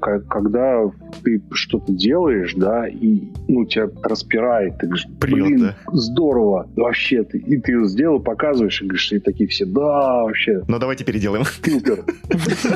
[0.00, 0.90] когда
[1.22, 5.76] ты что-то делаешь, да, и ну, тебя распирает, ты говоришь, Прет, блин, да.
[5.92, 10.78] здорово, вообще, ты, и ты сделал, показываешь, и говоришь, и такие все, да, вообще, Ну
[10.78, 11.41] давайте переделаем.
[11.44, 12.04] Супер.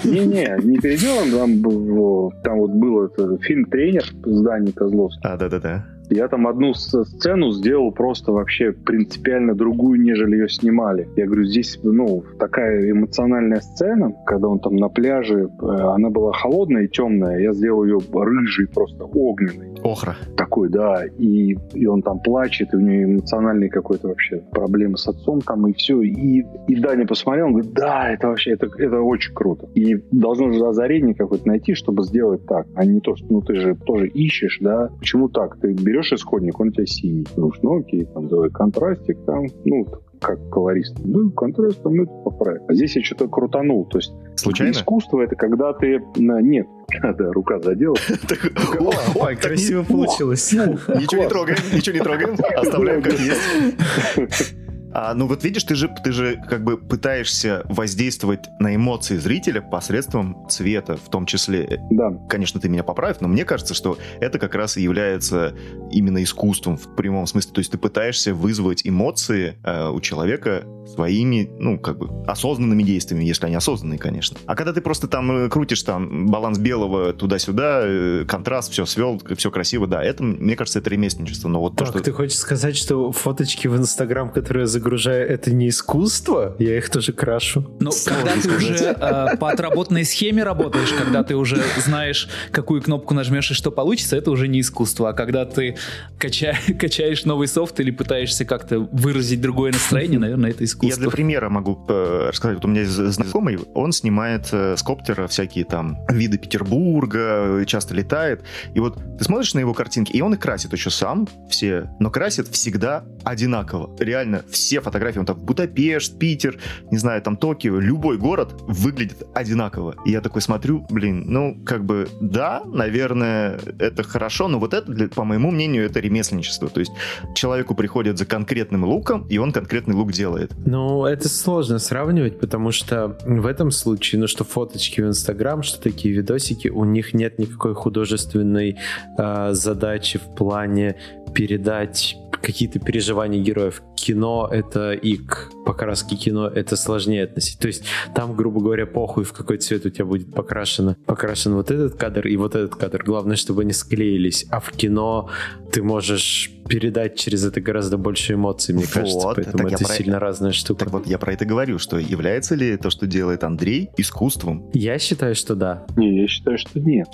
[0.04, 5.20] Не-не, не переделан, там, там вот был это, фильм «Тренер» с Даней Козловским.
[5.24, 5.86] А, да-да-да.
[6.10, 11.08] Я там одну сцену сделал просто вообще принципиально другую, нежели ее снимали.
[11.16, 16.32] Я говорю, здесь, ну, такая эмоциональная сцена, когда он там на пляже, э, она была
[16.32, 19.75] холодная и темная, я сделал ее рыжий, просто огненный.
[19.86, 20.16] Охра.
[20.36, 25.06] Такой, да, и, и он там плачет, и у него эмоциональные какой-то вообще проблемы с
[25.06, 26.02] отцом там, и все.
[26.02, 29.68] И, и Даня посмотрел, он говорит, да, это вообще, это, это очень круто.
[29.74, 33.54] И должно же озарение какое-то найти, чтобы сделать так, а не то, что, ну, ты
[33.54, 35.58] же тоже ищешь, да, почему так?
[35.60, 37.26] Ты берешь исходник, он у тебя синий.
[37.36, 39.86] Ну, ну, окей, там, давай контрастик, там, ну,
[40.26, 40.96] как колорист.
[41.04, 42.62] Ну, контраст, там, это поправим.
[42.68, 44.72] А здесь я что-то крутанул, то есть Случайно?
[44.72, 46.66] искусство это когда ты, на, нет,
[47.02, 47.96] да, рука задела,
[49.14, 50.52] Ой, красиво получилось.
[50.52, 54.56] Ничего не трогаем, ничего не трогаем, оставляем как есть.
[54.98, 59.60] А, ну вот видишь, ты же, ты же как бы пытаешься воздействовать на эмоции зрителя
[59.60, 61.82] посредством цвета, в том числе.
[61.90, 62.12] да.
[62.30, 65.54] Конечно, ты меня поправь, но мне кажется, что это как раз и является
[65.90, 67.52] именно искусством в прямом смысле.
[67.52, 73.24] То есть ты пытаешься вызвать эмоции э, у человека своими, ну, как бы, осознанными действиями,
[73.24, 74.38] если они осознанные, конечно.
[74.46, 79.20] А когда ты просто там э, крутишь там баланс белого туда-сюда, э, контраст, все свел,
[79.36, 81.48] все красиво, да, это, мне кажется, это ремесленничество.
[81.48, 82.00] Но вот то, Так, что...
[82.00, 86.54] ты хочешь сказать, что фоточки в Инстаграм, которые я загружаю, это не искусство?
[86.60, 87.76] Я их тоже крашу.
[87.80, 93.12] Ну, когда ты уже э, по отработанной схеме работаешь, когда ты уже знаешь, какую кнопку
[93.12, 95.10] нажмешь и что получится, это уже не искусство.
[95.10, 95.76] А когда ты
[96.20, 101.00] кача- качаешь новый софт или пытаешься как-то выразить другое настроение, наверное, это Я искусство.
[101.00, 102.56] для примера могу э, рассказать.
[102.58, 107.64] Вот у меня есть знакомый, он снимает э, с коптера всякие там виды Петербурга, э,
[107.66, 108.42] часто летает.
[108.74, 112.10] И вот ты смотришь на его картинки, и он их красит еще сам, все, но
[112.10, 113.90] красит всегда одинаково.
[113.98, 116.58] Реально, все все фотографии, он там Будапешт, Питер,
[116.90, 119.94] не знаю, там Токио, любой город выглядит одинаково.
[120.04, 125.08] И я такой смотрю, блин, ну, как бы, да, наверное, это хорошо, но вот это,
[125.14, 126.68] по моему мнению, это ремесленничество.
[126.68, 126.92] То есть
[127.34, 130.52] человеку приходят за конкретным луком, и он конкретный лук делает.
[130.66, 135.80] Ну, это сложно сравнивать, потому что в этом случае, ну, что фоточки в Инстаграм, что
[135.80, 138.76] такие видосики, у них нет никакой художественной
[139.18, 140.96] э, задачи в плане
[141.34, 143.82] передать какие-то переживания героев.
[144.06, 147.58] Кино это и к покраске кино это сложнее относить.
[147.58, 147.82] То есть
[148.14, 150.96] там, грубо говоря, похуй, в какой цвет у тебя будет покрашено.
[151.06, 153.02] Покрашен вот этот кадр и вот этот кадр.
[153.04, 154.46] Главное, чтобы они склеились.
[154.48, 155.28] А в кино
[155.72, 159.32] ты можешь передать через это гораздо больше эмоций, мне вот, кажется.
[159.34, 160.26] Поэтому это сильно про...
[160.28, 160.84] разная штука.
[160.84, 164.70] Так вот, я про это говорю, что является ли то, что делает Андрей, искусством?
[164.72, 165.84] Я считаю, что да.
[165.96, 167.08] Не, я считаю, что нет.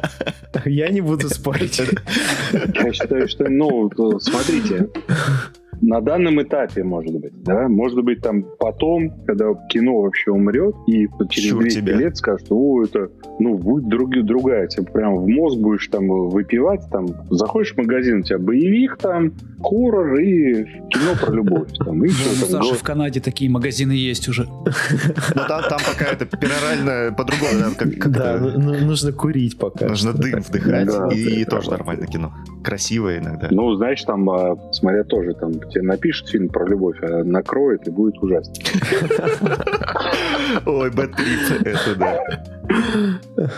[0.64, 1.80] Я не буду спорить.
[2.52, 3.88] Я считаю, что, ну,
[4.18, 4.88] смотрите,
[5.80, 11.06] на данном этапе, может быть, да, может быть, там потом, когда кино вообще умрет, и
[11.30, 11.96] через Чур 200 тебя.
[11.96, 16.82] лет скажут, о, это, ну, будет друг, другая, тебе прям в мозг будешь там выпивать,
[16.90, 21.68] там, заходишь в магазин, у тебя боевик там, хоррор и кино про любовь.
[21.78, 24.44] Там, и ну, все, там, Саша, в Канаде такие магазины есть уже.
[24.44, 27.74] Но там, там пока это перорально по-другому.
[27.76, 28.58] Как, как да, это...
[28.58, 29.88] Ну, ну, нужно курить пока.
[29.88, 32.32] Нужно дым вдыхать, да, и тоже нормально кино.
[32.64, 33.48] Красивое иногда.
[33.50, 37.90] Ну, знаешь, там, а, смотря тоже, там, тебе напишут фильм про любовь, а накроет и
[37.90, 38.54] будет ужасно.
[40.66, 42.18] Ой, бэтрип, это да.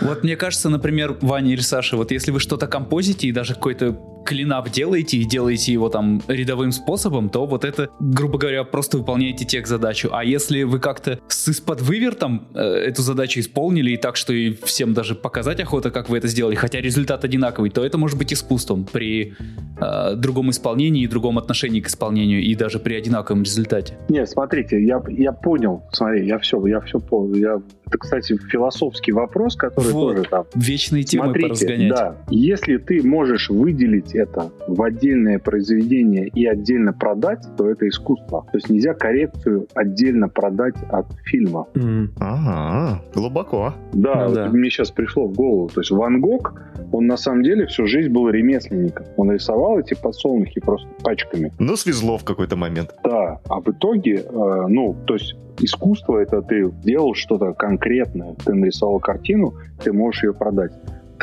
[0.01, 3.97] Вот мне кажется, например, Ваня или Саша, вот если вы что-то композите и даже какой-то
[4.25, 9.45] клинап делаете и делаете его там рядовым способом, то вот это, грубо говоря, просто выполняете
[9.45, 10.09] тех задачу.
[10.11, 14.51] А если вы как-то с из-под вывертом э, эту задачу исполнили и так, что и
[14.63, 18.33] всем даже показать охота, как вы это сделали, хотя результат одинаковый, то это может быть
[18.33, 19.33] искусством при
[19.79, 23.97] э, другом исполнении и другом отношении к исполнению и даже при одинаковом результате.
[24.09, 27.61] Не, смотрите, я, я понял, смотри, я все, я все понял, я
[27.93, 30.45] это, кстати, философский вопрос, который вот, тоже там...
[30.55, 31.89] Вечные темы Смотрите, поразгонять.
[31.89, 38.45] Да, если ты можешь выделить это в отдельное произведение и отдельно продать, то это искусство.
[38.51, 41.67] То есть нельзя коррекцию отдельно продать от фильма.
[41.75, 42.09] Mm.
[42.19, 43.73] Ага, глубоко.
[43.93, 45.69] Да, ну, вот да, мне сейчас пришло в голову.
[45.69, 46.59] То есть Ван Гог,
[46.91, 49.05] он на самом деле всю жизнь был ремесленником.
[49.17, 51.51] Он рисовал эти подсолнухи просто пачками.
[51.59, 52.95] Ну, свезло в какой-то момент.
[53.03, 57.82] Да, а в итоге, э, ну, то есть искусство это ты делал что-то конкретное,
[58.45, 59.53] ты нарисовал картину,
[59.83, 60.71] ты можешь ее продать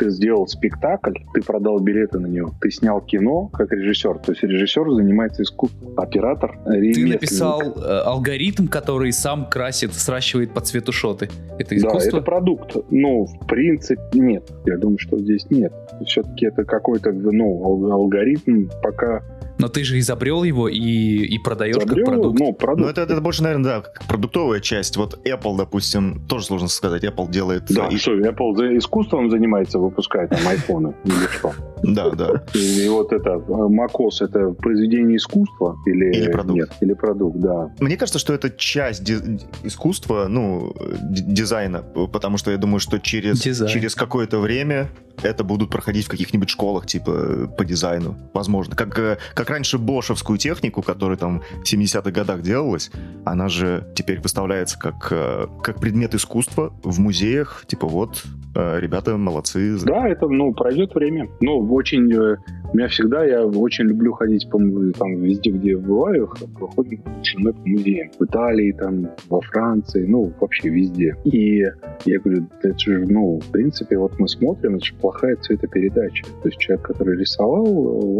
[0.01, 4.17] ты сделал спектакль, ты продал билеты на него, ты снял кино как режиссер.
[4.17, 10.61] То есть режиссер занимается искусством, оператор Ты написал э, алгоритм, который сам красит, сращивает по
[10.61, 11.29] цвету шоты.
[11.59, 12.11] Это искусство?
[12.11, 12.75] Да, это продукт.
[12.89, 14.49] Ну, в принципе, нет.
[14.65, 15.71] Я думаю, что здесь нет.
[16.07, 19.21] Все-таки это какой-то ну, алгоритм пока
[19.61, 22.39] но ты же изобрел его и, и продаешь Изобрел, как продукт.
[22.39, 22.81] Ну, продукт.
[22.81, 24.97] Ну, это, это больше, наверное, да, продуктовая часть.
[24.97, 27.03] Вот Apple, допустим, тоже сложно сказать.
[27.03, 27.65] Apple делает...
[27.69, 27.97] Да, и...
[27.97, 31.53] что, Apple за искусством занимается, выпускает там айфоны или что?
[31.83, 32.43] Да, да.
[32.53, 36.55] И, вот это macOS, это произведение искусства или, или продукт?
[36.55, 37.71] Нет, или продукт, да.
[37.79, 39.09] Мне кажется, что это часть
[39.63, 40.73] искусства, ну,
[41.09, 44.89] дизайна, потому что я думаю, что через, через какое-то время
[45.23, 48.17] это будут проходить в каких-нибудь школах, типа, по дизайну.
[48.33, 48.75] Возможно.
[48.75, 52.91] Как, э, как раньше бошевскую технику, которая там в 70-х годах делалась,
[53.25, 57.65] она же теперь выставляется как, э, как предмет искусства в музеях.
[57.67, 58.23] Типа, вот,
[58.55, 59.77] э, ребята молодцы.
[59.83, 61.27] Да, это, ну, пройдет время.
[61.41, 62.11] Ну, очень
[62.73, 64.57] у меня всегда, я очень люблю ходить по
[64.97, 68.09] там везде, где бываю, ходим с женой по музеям.
[68.17, 71.17] В Италии, там, во Франции, ну, вообще везде.
[71.25, 71.65] И
[72.05, 76.23] я говорю, это же, ну, в принципе, вот мы смотрим, это же плохая цветопередача.
[76.41, 77.67] То есть человек, который рисовал,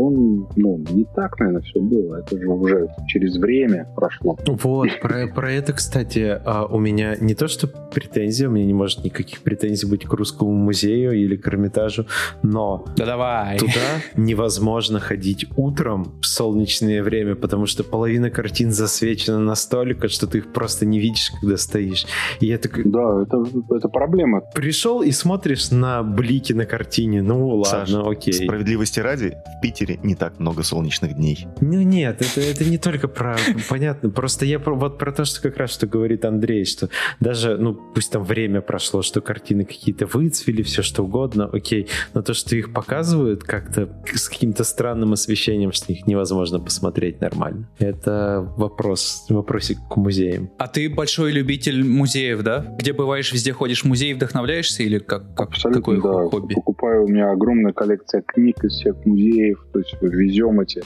[0.01, 2.17] он, ну, не так, наверное, все было.
[2.17, 4.37] Это же уже через время прошло.
[4.45, 8.73] Вот, про, про это, кстати, а, у меня не то, что претензия, у меня не
[8.73, 12.05] может никаких претензий быть к русскому музею или к Эрмитажу,
[12.41, 13.57] но да давай.
[13.57, 13.71] туда
[14.15, 20.37] не невозможно ходить утром в солнечное время, потому что половина картин засвечена настолько, что ты
[20.37, 22.05] их просто не видишь, когда стоишь.
[22.39, 22.83] И я такой...
[22.85, 23.43] Да, это,
[23.75, 24.41] это проблема.
[24.55, 27.21] Пришел и смотришь на блики на картине.
[27.21, 28.33] Ну, ладно, Саш, окей.
[28.33, 31.47] Справедливости ради, в Питере не так много солнечных дней.
[31.61, 33.37] Ну, нет, это, это не только про...
[33.69, 36.89] Понятно, просто я про, вот про то, что как раз что говорит Андрей, что
[37.19, 42.21] даже, ну, пусть там время прошло, что картины какие-то выцвели, все что угодно, окей, но
[42.21, 47.69] то, что их показывают как-то с каким-то странным освещением, что их невозможно посмотреть нормально.
[47.79, 50.49] Это вопрос, вопросик к музеям.
[50.57, 52.75] А ты большой любитель музеев, да?
[52.77, 56.29] Где бываешь, везде ходишь в музей, вдохновляешься или как, как Абсолютно, какое да.
[56.29, 56.53] хобби?
[56.53, 60.81] Покупаю, у меня огромная коллекция книг из всех музеев, то есть везем эти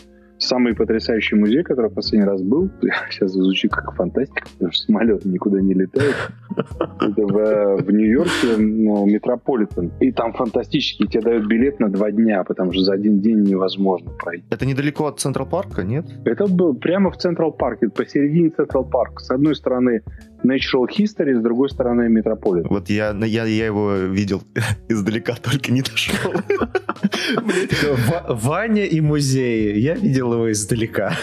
[0.47, 2.69] самый потрясающий музей, который в последний раз был,
[3.09, 6.15] сейчас звучит как фантастика, потому что самолет никуда не летает.
[6.55, 9.91] Это в, в Нью-Йорке ну, Метрополитен.
[9.99, 14.11] И там фантастически тебе дают билет на два дня, потому что за один день невозможно
[14.11, 14.45] пройти.
[14.49, 16.05] Это недалеко от Central Park а, нет?
[16.25, 19.23] Это был прямо в Central Park е, посередине Central Park а.
[19.23, 20.01] С одной стороны
[20.43, 22.69] Natural History, с другой стороны Метрополитен.
[22.69, 24.41] Вот я, я, я его видел
[24.89, 26.31] издалека, только не дошел.
[28.27, 29.77] Ваня и музеи.
[29.79, 31.13] Я видел его издалека.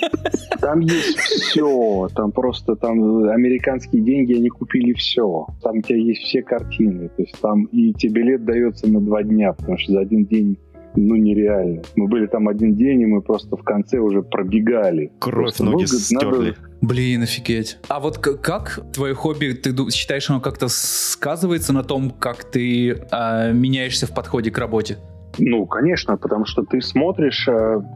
[0.63, 2.09] Там есть все.
[2.15, 5.47] Там просто там американские деньги, они купили все.
[5.61, 7.09] Там у тебя есть все картины.
[7.09, 10.57] То есть там и тебе билет дается на два дня, потому что за один день
[10.95, 11.81] ну, нереально.
[11.95, 15.11] Мы были там один день, и мы просто в конце уже пробегали.
[15.19, 16.49] Кровь просто, ноги ну, стерли.
[16.49, 17.77] надо- Блин, офигеть.
[17.87, 23.05] А вот к- как твое хобби, ты считаешь, оно как-то сказывается на том, как ты
[23.09, 24.97] а, меняешься в подходе к работе?
[25.39, 27.47] Ну, конечно, потому что ты смотришь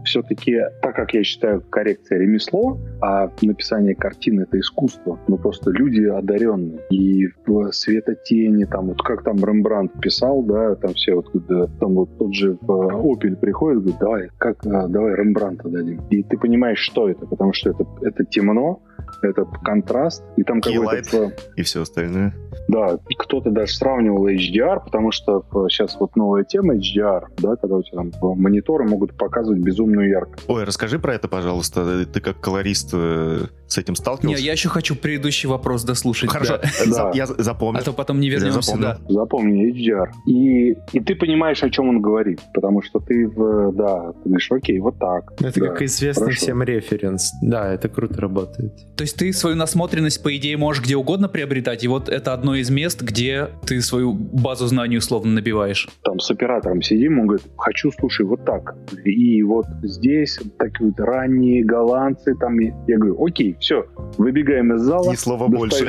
[0.04, 5.20] все-таки, так как я считаю, коррекция ремесло, а написание картины это искусство.
[5.28, 6.80] Ну, просто люди одаренные.
[6.90, 11.94] И в светотени, там, вот как там Рембрандт писал, да, там все вот, когда- там
[11.94, 16.02] вот тот же в Опель приходит, говорит, давай, как, а, давай Рембрандта дадим.
[16.10, 18.82] И ты понимаешь, что это, потому что это, это темно,
[19.22, 21.34] это контраст, и там какой-то...
[21.56, 22.34] И все остальное.
[22.68, 27.78] Да, кто-то даже сравнивал HDR, потому что э, сейчас вот новая тема HDR, да, когда
[27.78, 30.44] у тебя там э, мониторы могут показывать безумную яркость.
[30.50, 32.06] Ой, расскажи про это, пожалуйста.
[32.06, 34.44] Ты как колорист э, с этим Не, сталкивался?
[34.44, 36.30] я еще хочу предыдущий вопрос дослушать.
[36.30, 36.92] Хорошо, да.
[36.92, 37.12] Да.
[37.14, 37.80] я запомнил.
[37.80, 38.88] А то потом не вернемся, запомнил.
[38.88, 38.98] да.
[39.14, 40.10] Запомни, HDR.
[40.28, 44.52] И, и ты понимаешь, о чем он говорит, потому что ты, в, да, ты говоришь,
[44.52, 45.32] окей, вот так.
[45.40, 46.42] Это Да, как известный хорошо.
[46.42, 47.32] всем референс.
[47.42, 48.74] Да, это круто работает.
[48.98, 52.56] То есть ты свою насмотренность, по идее, можешь где угодно приобретать, и вот это одно
[52.56, 55.88] из мест, где ты свою базу знаний условно набиваешь.
[56.04, 58.76] Там с оператором сидим, он говорит, хочу, слушай, вот так.
[59.06, 63.86] И вот здесь такие вот ранние голландцы, там, я говорю, окей, все,
[64.18, 65.12] выбегаем из зала.
[65.12, 65.88] Ни слова больше.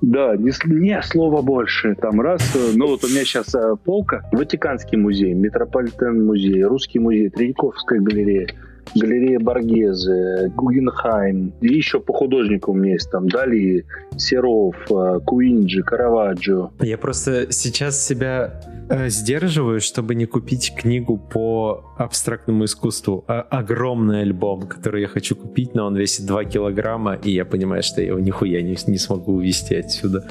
[0.00, 1.94] Да, с- ни слова больше.
[2.00, 7.28] Там раз, ну вот у меня сейчас э, полка, Ватиканский музей, Метрополитен музей, Русский музей,
[7.30, 8.48] Третьяковская галерея,
[8.94, 11.52] галерея Боргезе, Гугенхайм.
[11.60, 13.84] И еще по художникам у меня есть там Дали,
[14.16, 16.70] Серов, э, Куинджи, Караваджо.
[16.80, 23.24] Я просто сейчас себя э, сдерживаю, чтобы не купить книгу по абстрактному искусству.
[23.28, 27.82] А- огромный альбом, который я хочу купить, но он весит 2 килограмма, и я понимаю,
[27.82, 30.28] что я его нихуя не, не смогу увезти отсюда.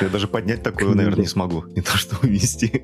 [0.00, 1.64] Я даже поднять такое, наверное, не смогу.
[1.74, 2.82] Не то, что увести.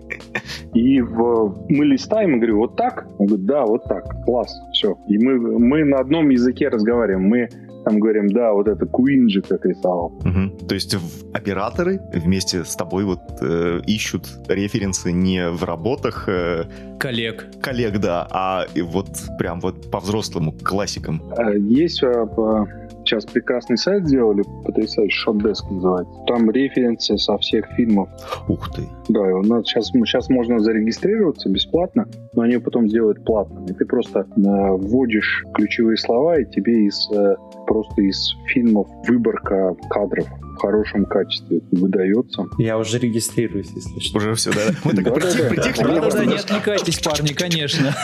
[0.74, 3.06] И в- мы листаем, и говорю, вот так?
[3.18, 4.96] Он говорит, да, вот так, класс, все.
[5.08, 7.22] И мы, мы на одном языке разговариваем.
[7.28, 7.48] Мы
[7.84, 10.10] там говорим, да, вот это Куинджи как рисовал.
[10.24, 10.50] Мгм.
[10.66, 10.96] То есть
[11.32, 16.64] операторы вместе с тобой вот э, ищут референсы не в работах э,
[16.98, 17.46] Коллег.
[17.62, 21.22] коллег, да, а вот прям вот по-взрослому, классикам.
[21.36, 22.66] А, Есть по-
[23.04, 26.12] сейчас прекрасный сайт сделали, потрясающий, Shotdesk называется.
[26.26, 28.08] Там референсы со всех фильмов.
[28.48, 28.82] Ух ты.
[29.08, 33.66] Да, и у нас сейчас, сейчас можно зарегистрироваться бесплатно, но они потом сделают платным.
[33.66, 37.36] И ты просто э, вводишь ключевые слова, и тебе из э,
[37.66, 40.26] просто из фильмов выборка кадров
[40.56, 42.46] в хорошем качестве выдается.
[42.58, 44.18] Я уже регистрируюсь, если что.
[44.18, 44.60] Уже все, да.
[44.84, 47.94] Мы так притихли, не отвлекайтесь, парни, конечно.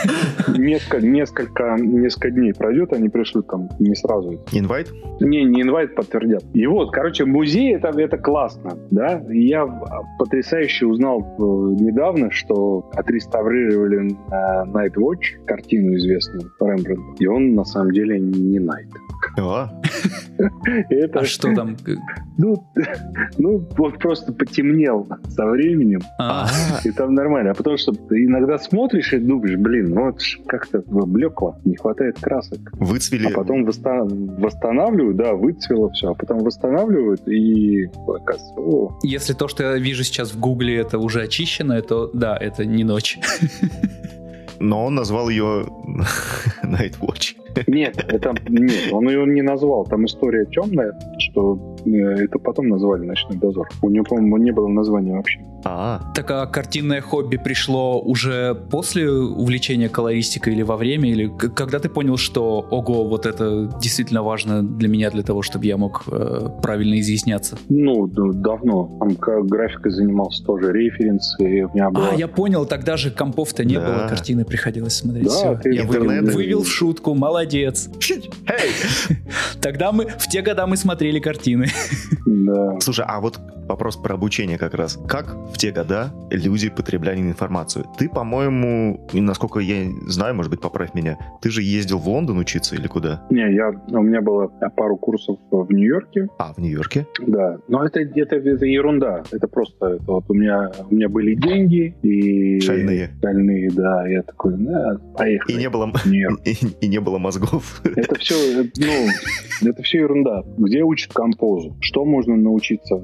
[0.48, 4.40] Несколько, несколько, дней пройдет, они пришлют там не сразу.
[4.52, 4.92] Инвайт?
[5.20, 6.44] Не, не инвайт подтвердят.
[6.52, 9.22] И вот, короче, музей это, это классно, да.
[9.30, 9.66] Я
[10.18, 11.42] потрясающе узнал э,
[11.82, 18.58] недавно, что отреставрировали э, Night Watch, картину известную Рембрандта, и он на самом деле не
[18.58, 18.88] Найт.
[20.90, 21.76] Это, А что там?
[22.38, 22.56] ну,
[23.38, 26.48] ну, вот просто потемнел со временем, А,
[26.84, 27.50] и там нормально.
[27.52, 32.18] А потому что ты иногда смотришь и думаешь, блин, ну вот как-то блекло, не хватает
[32.20, 32.58] красок.
[32.72, 33.26] выцвели.
[33.28, 34.04] А потом восста-
[34.40, 40.02] восстанавливают, да, выцвело все, а потом восстанавливают и оказывается, о, Если то, что я вижу
[40.04, 43.18] сейчас в Гугле, это уже очищено, то да, это не ночь.
[44.58, 45.66] Но он назвал ее
[46.62, 47.36] Night Watch.
[47.66, 49.84] Нет, это нет, он ее не назвал.
[49.84, 53.68] Там история темная, что э, это потом назвали ночной дозор.
[53.82, 55.40] У него, по-моему, не было названия вообще.
[55.64, 61.78] А, Так а картинное хобби пришло уже после увлечения колористикой или во время, или когда
[61.78, 66.02] ты понял, что ого, вот это действительно важно для меня, для того, чтобы я мог
[66.10, 67.58] э, правильно изъясняться?
[67.68, 68.96] Ну, давно.
[68.98, 72.08] Там как графикой занимался тоже референс, и у меня была...
[72.10, 73.86] А, я понял, тогда же компов-то не Да.
[73.86, 75.26] было, картины приходилось смотреть.
[75.26, 76.34] Да, Всё, ты- я вывел, интернет.
[76.34, 77.41] вывел в шутку, молодец.
[79.60, 81.66] Тогда мы, в те года мы смотрели картины.
[82.26, 82.80] Да.
[82.80, 83.38] Слушай, а вот
[83.68, 84.98] вопрос про обучение как раз.
[85.08, 87.86] Как в те года люди потребляли информацию?
[87.98, 92.74] Ты, по-моему, насколько я знаю, может быть, поправь меня, ты же ездил в Лондон учиться
[92.74, 93.24] или куда?
[93.30, 97.06] Не, я, у меня было пару курсов в Нью-Йорке, А, в Нью-Йорке?
[97.26, 97.58] да.
[97.68, 99.22] Но это, это, это ерунда.
[99.30, 102.60] Это просто, это вот у меня, у меня были деньги и...
[102.60, 103.10] Шальные.
[103.22, 104.06] Шальные, да.
[104.08, 105.52] Я такой, да, поехали.
[105.52, 105.92] И не было,
[106.44, 107.31] и, и не было мозгов.
[107.84, 110.42] Это все, ну, это все ерунда.
[110.58, 111.76] Где учат композу?
[111.80, 112.96] Что можно научиться?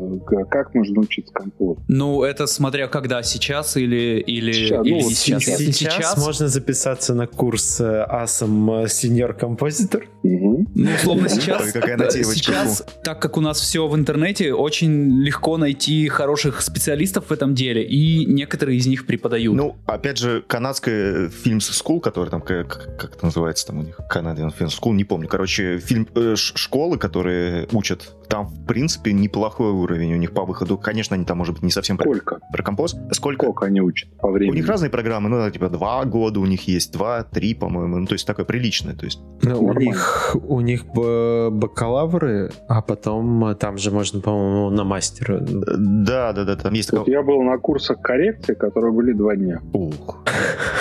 [0.50, 1.82] Как можно научиться композу?
[1.88, 5.44] Ну, это смотря когда, сейчас или, или, Сейчас, или ну, вот сейчас.
[5.44, 5.76] сейчас.
[5.76, 10.04] Сейчас, можно записаться на курс э, ASM Senior Compositor.
[10.22, 12.34] Ну, условно, сейчас, Ой, какая нативочка.
[12.34, 17.54] сейчас, так как у нас все в интернете, очень легко найти хороших специалистов в этом
[17.54, 19.54] деле, и некоторые из них преподают.
[19.54, 23.96] Ну, опять же, канадская фильм School, который там, как, как это называется там у них,
[24.18, 25.28] Canadian Film School, не помню.
[25.28, 30.76] Короче, фильм, э, школы, которые учат, там, в принципе, неплохой уровень у них по выходу.
[30.78, 32.38] Конечно, они там, может быть, не совсем про, Сколько?
[32.52, 32.96] про композ.
[33.12, 33.44] Сколько?
[33.46, 34.56] Сколько они учат по У времени?
[34.56, 38.14] них разные программы, ну, типа, два года у них есть, два, три, по-моему, ну, то
[38.14, 39.20] есть такое приличное, то есть.
[39.42, 44.84] Ну, у них, у них б- бакалавры, а потом э, там же можно, по-моему, на
[44.84, 45.36] мастера.
[45.36, 45.46] э,
[45.78, 47.14] Да, да, да, там есть Вот такое...
[47.14, 49.60] я был на курсах коррекции, которые были два дня.
[49.72, 50.18] Ух.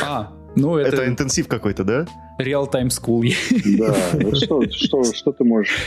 [0.06, 2.06] А, ну это, Это интенсив какой-то, да?
[2.40, 3.34] real-time school.
[3.78, 5.78] Да, что, что, что ты можешь,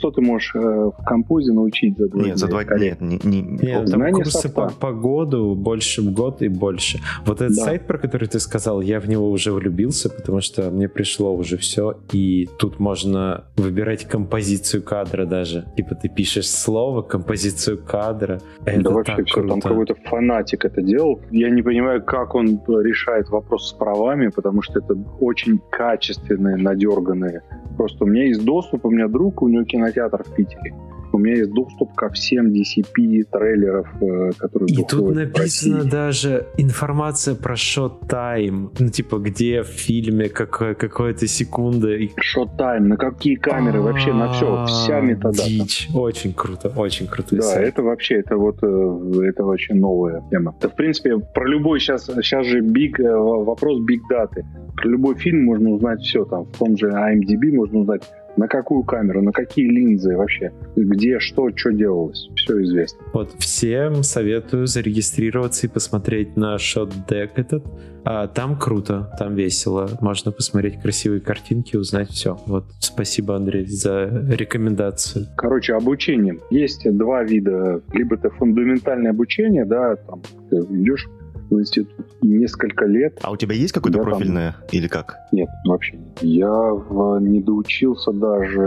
[0.00, 2.28] что ты можешь э, в композе научить за два дня?
[2.30, 2.76] Нет, за два дня.
[2.78, 4.50] Нет, не, не- Нет, там Знание курсы софта.
[4.80, 7.00] по, по году, больше год и больше.
[7.26, 7.64] Вот этот Да.
[7.64, 11.58] сайт, про который ты сказал, я в него уже влюбился, потому что мне пришло уже
[11.58, 15.66] все, и тут можно выбирать композицию кадра даже.
[15.76, 18.40] Типа ты пишешь слово, композицию кадра.
[18.64, 19.48] Это да вообще так все, круто.
[19.48, 21.20] там какой-то фанатик это делал.
[21.30, 27.42] Я не понимаю, как он решает вопрос с правами, потому что это очень качественные, надерганные.
[27.76, 30.74] Просто у меня есть доступ, у меня друг, у него кинотеатр в Питере.
[31.12, 37.34] У меня есть доступ ко всем DCP трейлеров, э, которые И тут написано даже информация
[37.34, 41.96] про shot time, ну типа где в фильме какая, какая-то секунда.
[41.96, 45.48] и- Шот-тайм, на какие камеры, вообще на все, вся А, метадата.
[45.48, 45.88] Дичь.
[45.92, 47.68] Очень круто, очень крутой Да, сайт.
[47.70, 50.54] это вообще, это вот, э, это вообще новая тема.
[50.60, 54.46] Да, в принципе, про любой сейчас, сейчас же big, э, вопрос биг даты.
[54.76, 56.44] Про любой фильм можно узнать все там.
[56.44, 58.02] В том же IMDb можно узнать,
[58.36, 62.28] на какую камеру, на какие линзы вообще, где, что, что делалось.
[62.36, 63.00] Все известно.
[63.12, 67.64] Вот всем советую зарегистрироваться и посмотреть на Deck этот.
[68.04, 69.90] А, там круто, там весело.
[70.00, 72.38] Можно посмотреть красивые картинки, узнать все.
[72.46, 75.26] Вот спасибо, Андрей, за рекомендацию.
[75.36, 76.38] Короче, обучение.
[76.50, 77.82] Есть два вида.
[77.92, 81.08] Либо это фундаментальное обучение, да, там ты идешь
[81.50, 85.16] в институт несколько лет, А у тебя есть какое-то там- профильное или как?
[85.32, 86.18] Нет, вообще нет.
[86.22, 88.60] Я в- не доучился даже,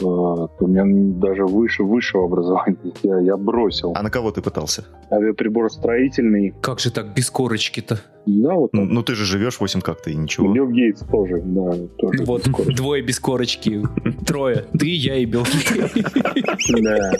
[0.00, 0.84] в- у меня
[1.18, 2.76] даже выше высшего образования.
[3.02, 3.92] Я, я бросил.
[3.96, 4.84] А на кого ты пытался?
[5.10, 6.54] Авиаприбор строительный.
[6.60, 8.00] Как же так без корочки-то?
[8.26, 8.90] Да, вот Ну, так.
[8.92, 10.52] ну, ты же живешь 8 как-то и ничего.
[10.52, 12.24] Билл Гейтс тоже, да, тоже.
[12.24, 12.74] Вот такой.
[12.74, 13.82] двое без корочки,
[14.26, 14.64] трое.
[14.76, 15.44] Ты, я и Билл.
[16.82, 17.12] Да.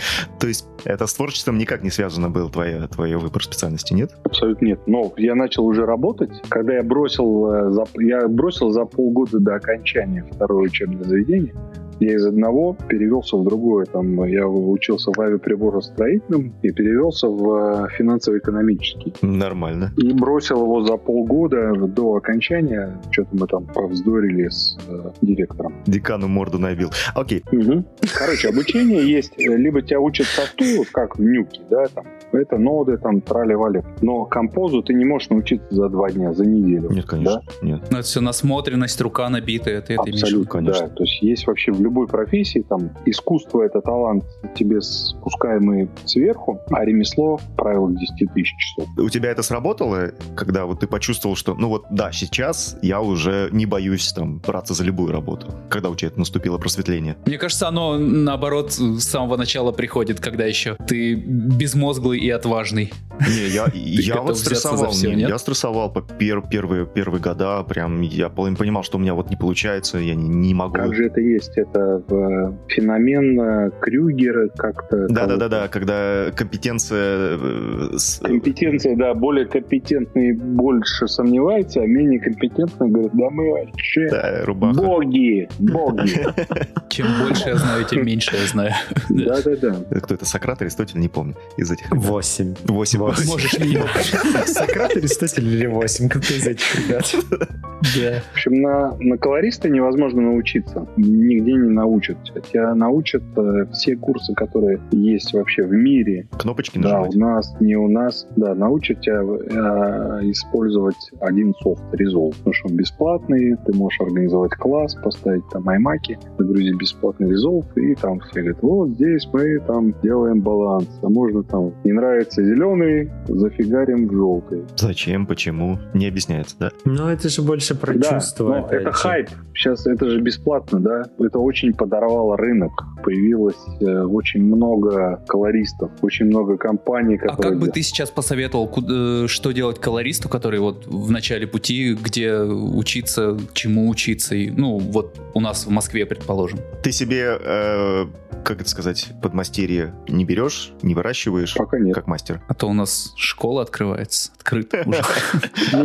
[0.40, 4.12] То есть это с творчеством никак не связано был твоя, твой выбор специальности, нет?
[4.24, 4.80] Абсолютно нет.
[4.86, 10.24] Но я начал уже работать, когда я бросил, э, я бросил за полгода до окончания
[10.32, 11.54] второе учебное заведение.
[12.00, 13.86] Я из одного перевелся в другое.
[13.86, 19.12] Там я учился в авиаприборостроительном и перевелся в э, финансово-экономический.
[19.22, 19.92] Нормально.
[19.96, 23.00] И бросил его за полгода до окончания.
[23.10, 25.74] Что-то мы там повздорили с э, директором.
[25.86, 26.90] Декану морду набил.
[27.14, 27.42] Окей.
[27.50, 27.84] Мгм.
[28.16, 29.32] Короче, обучение есть.
[29.38, 33.82] Либо тебя учат софту, вот как в нюке, да, там, это ноды, там, трали-вали.
[34.02, 36.90] Но композу ты не можешь научиться за два дня, за неделю.
[36.90, 37.42] Нет, конечно.
[37.62, 37.80] Нет.
[37.90, 40.02] Ну, это все насмотренность, рука набитая, ты это?
[40.02, 40.88] Абсолютно, конечно.
[40.88, 40.94] да.
[40.94, 44.24] То есть есть вообще в любой профессии, там, искусство— это талант
[44.54, 48.88] тебе спускаемый сверху, а ремесло— правило 10 тысяч часов.
[48.98, 53.48] У тебя это сработало, когда вот ты почувствовал, что, ну вот, да, сейчас я уже
[53.52, 57.16] не боюсь там браться за любую работу, когда у тебя это наступило просветление.
[57.26, 62.92] Мне кажется, оно, наоборот, с самого начала приходит, когда еще ты безмозглый и отважный.
[63.20, 68.02] Не, я, я вот стрессовал, всё, не, я стрессовал по пер- первые, первые года, прям
[68.02, 70.74] я понимал, что у меня вот не получается, я не, не могу.
[70.74, 71.56] Как же это есть?
[71.56, 71.77] Это
[72.08, 75.06] э, феномен э, Крюгера как-то...
[75.08, 77.38] Да-да-да-да, когда компетенция...
[77.40, 84.44] э, Компетенция, да, более компетентные больше сомневаются, а менее компетентные говорят, да мы вообще Да,
[84.44, 84.80] рубаха.
[84.82, 86.26] боги, боги.
[86.88, 88.72] Чем больше я знаю, тем меньше я знаю.
[89.08, 89.76] Да-да-да.
[90.00, 91.86] Кто это, Сократ, Аристотель, не помню, из этих.
[91.90, 92.54] Восемь.
[92.64, 92.98] Восемь.
[93.00, 93.26] Восемь.
[93.28, 93.84] Можешь мимо.
[94.46, 96.08] Сократ, Аристотель или восемь?
[96.08, 97.14] Кто из этих ребят?
[97.96, 98.20] Да.
[98.30, 100.88] В общем, на, на колориста невозможно научиться.
[100.96, 102.16] Нигде не не научат
[102.50, 102.74] тебя.
[102.74, 106.28] Научат э, все курсы, которые есть вообще в мире.
[106.38, 107.14] Кнопочки Да, нажимать.
[107.16, 108.26] у нас, не у нас.
[108.36, 112.34] Да, научат тебя э, использовать один софт Resolve.
[112.38, 117.94] Потому что он бесплатный, ты можешь организовать класс, поставить там аймаки, загрузить бесплатный Resolve, и
[117.94, 120.88] там все говорят, вот здесь мы там делаем баланс.
[121.02, 124.62] А можно там, не нравится зеленый, зафигарим в желтый.
[124.76, 125.78] Зачем, почему?
[125.94, 126.70] Не объясняется, да?
[126.84, 128.66] Ну, это же больше про Да, чувства.
[128.70, 128.92] это же.
[128.92, 129.28] хайп.
[129.54, 131.02] Сейчас это же бесплатно, да?
[131.18, 132.72] Это очень подорвало рынок.
[133.02, 137.50] Появилось э, очень много колористов, очень много компаний, А которые...
[137.52, 141.94] как бы ты сейчас посоветовал, куда- э, что делать колористу, который вот в начале пути,
[141.94, 144.34] где учиться, чему учиться?
[144.34, 146.58] И, ну, вот у нас в Москве, предположим.
[146.82, 148.06] Ты себе, э,
[148.44, 151.94] как это сказать, подмастерье не берешь, не выращиваешь, Пока нет.
[151.94, 152.40] как мастер?
[152.48, 155.02] А то у нас школа открывается, открыта уже.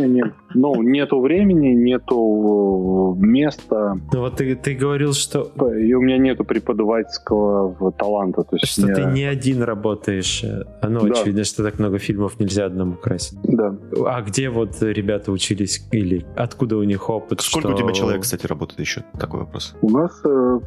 [0.00, 0.22] Не, не,
[0.54, 6.18] ну, нету времени, нету э, места, Ну вот ты, ты говорил, что, и у меня
[6.18, 8.42] нету преподавательского таланта.
[8.44, 10.44] То есть что я- ты не один работаешь.
[10.80, 11.06] А, Ну, Да.
[11.20, 13.38] очевидно, что так много фильмов нельзя одному красить.
[13.42, 13.74] Да.
[14.06, 17.40] А где вот ребята учились или откуда у них опыт?
[17.40, 19.02] Сколько что- у тебя человек, кстати, работает еще?
[19.18, 19.74] Такой вопрос.
[19.82, 20.58] У нас э,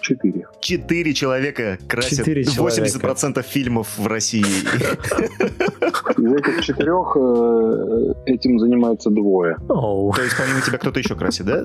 [0.00, 0.46] четыре.
[0.60, 4.42] Четыре человека красят Четыре 80% фильмов в России.
[6.18, 9.56] Из этих четырех э, этим занимаются двое.
[9.68, 10.12] Оу.
[10.12, 11.64] То есть помимо тебя кто-то еще красит, да?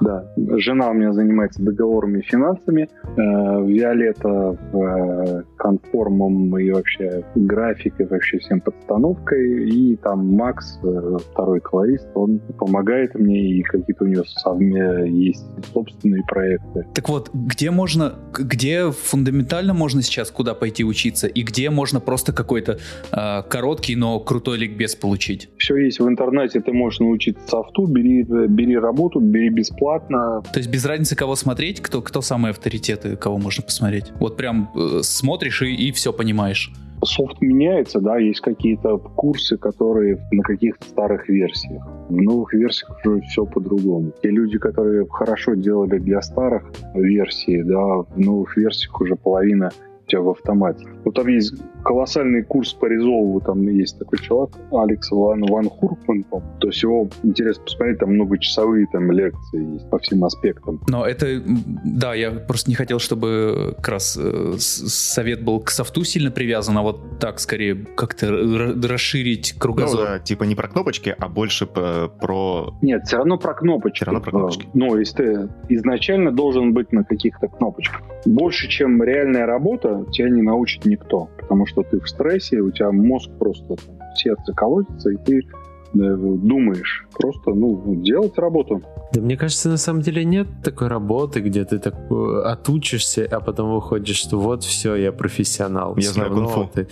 [0.00, 0.24] Да,
[0.58, 8.38] жена у меня занимается договорами и финансами, э, Виолетта э, конформом и вообще графикой, вообще
[8.38, 14.24] всем подстановкой, и там Макс, э, второй колорист, он помогает мне, и какие-то у него
[14.46, 16.86] совме- есть собственные проекты.
[16.94, 22.32] Так вот, где можно, где фундаментально можно сейчас куда пойти учиться, и где можно просто
[22.32, 22.78] какой-то
[23.12, 25.48] э, короткий, но крутой ликбез получить?
[25.58, 30.42] Все есть в интернете, ты можешь научиться софту, бери, бери работу, бери бесплатно.
[30.52, 34.12] То есть без разницы, кого смотреть, кто, кто самые авторитеты, кого можно посмотреть.
[34.20, 36.72] Вот прям э, смотришь и, и все понимаешь.
[37.04, 41.86] Софт меняется, да, есть какие-то курсы, которые на каких-то старых версиях.
[42.08, 44.12] В новых версиях уже все по-другому.
[44.22, 49.70] Те люди, которые хорошо делали для старых версий, да, в новых версиях уже половина
[50.06, 50.86] у тебя в автомате.
[51.04, 51.54] Вот там есть
[51.84, 56.24] колоссальный курс по резолву, там есть такой человек, Алекс Ван, Ван Хуркман,
[56.60, 60.80] то есть его интересно посмотреть, там многочасовые там лекции есть по всем аспектам.
[60.88, 61.42] Но это,
[61.84, 66.76] да, я просто не хотел, чтобы как раз э, совет был к софту сильно привязан,
[66.78, 68.26] а вот так скорее как-то
[68.84, 70.06] расширить Ну кругозор.
[70.06, 72.74] да, типа не про кнопочки, а больше про...
[72.82, 73.96] Нет, все равно про кнопочки.
[73.98, 74.68] Всё равно про кнопочки.
[74.74, 78.02] Ну, если ты изначально должен быть на каких-то кнопочках.
[78.24, 81.28] Больше, чем реальная работа, тебя не научит никто.
[81.40, 85.42] Потому что ты в стрессе, у тебя мозг просто там, сердце колотится, и ты э,
[85.94, 87.06] думаешь.
[87.12, 88.82] Просто, ну, делать работу.
[89.12, 93.40] Да мне кажется, на самом деле нет такой работы, где ты так э, отучишься, а
[93.40, 95.96] потом выходишь, что вот все, я профессионал.
[95.96, 96.70] Я знаю равно кунг-фу.
[96.74, 96.88] ты-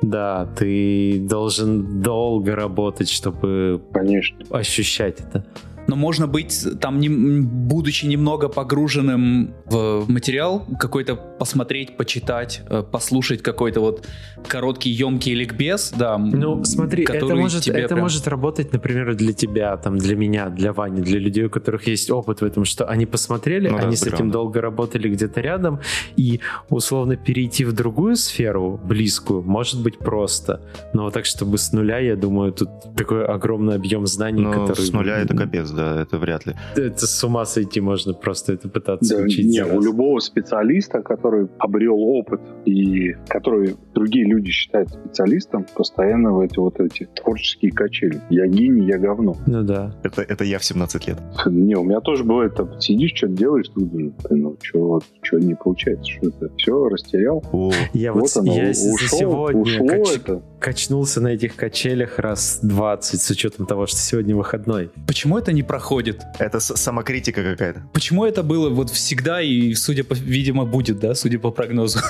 [0.00, 4.38] Да, ты должен долго работать, чтобы Конечно.
[4.50, 5.44] ощущать это.
[5.88, 13.42] Но можно быть там, не- будучи немного погруженным в материал, какой-то посмотреть, почитать, э, послушать
[13.42, 14.06] какой-то вот
[14.46, 16.18] короткий, емкий ликбез, да.
[16.18, 20.50] Ну, смотри, это может, тебе это прям- может работать, например, для тебя, там, для меня,
[20.50, 23.84] для Вани, для людей, у которых есть опыт в этом, что они посмотрели, Ну да,
[23.86, 25.80] они с с этим долго работали где-то рядом,
[26.16, 30.60] и условно перейти в другую сферу, близкую, может быть просто.
[30.92, 34.84] Но вот так, чтобы с нуля, я думаю, тут такой огромный объем знаний, Ну, который...
[34.84, 36.54] с нуля это капец, да, это вряд ли.
[36.76, 39.46] Это с ума сойти можно просто это пытаться Да, учить.
[39.46, 46.40] не, у любого специалиста, который обрел опыт и который другие люди считают специалистом, постоянно в
[46.40, 48.20] эти вот эти творческие качели.
[48.30, 49.36] Я гений, я говно.
[49.46, 49.94] Ну да.
[50.02, 51.18] Это, это я в 17 лет.
[51.46, 55.54] Не, у меня тоже бывает, там, сидишь, что-то делаешь, тут, блин, ну, что, что не
[55.54, 56.50] получается, что это?
[56.56, 57.44] Все, растерял.
[57.52, 60.42] О, Я вот, вот оно, я ушел, сегодня ушло кач- это.
[60.58, 64.90] качнулся на этих качелях раз 20, с учетом того, что сегодня выходной.
[65.06, 66.22] Почему это не проходит?
[66.38, 67.82] это самокритика какая-то.
[67.92, 71.98] Почему это было вот всегда и, судя по, видимо, будет, да, судя по прогнозу?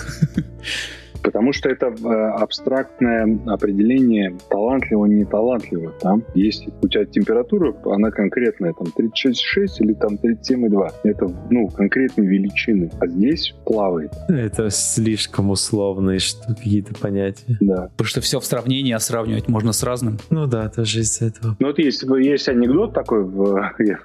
[1.22, 2.08] Потому что это э,
[2.38, 5.92] абстрактное определение талантливого, не талантливого.
[6.00, 10.92] Там, если у тебя температура, она конкретная, там 36,6 или там 37,2.
[11.04, 12.90] Это, ну, конкретные величины.
[13.00, 17.56] А здесь плавает, Это слишком условные какие-то понятия.
[17.60, 17.88] да.
[17.96, 20.18] Потому что все в сравнении, а сравнивать можно с разным.
[20.30, 21.56] Ну да, тоже из-за этого.
[21.58, 23.98] Ну вот есть, есть анекдот такой, в, я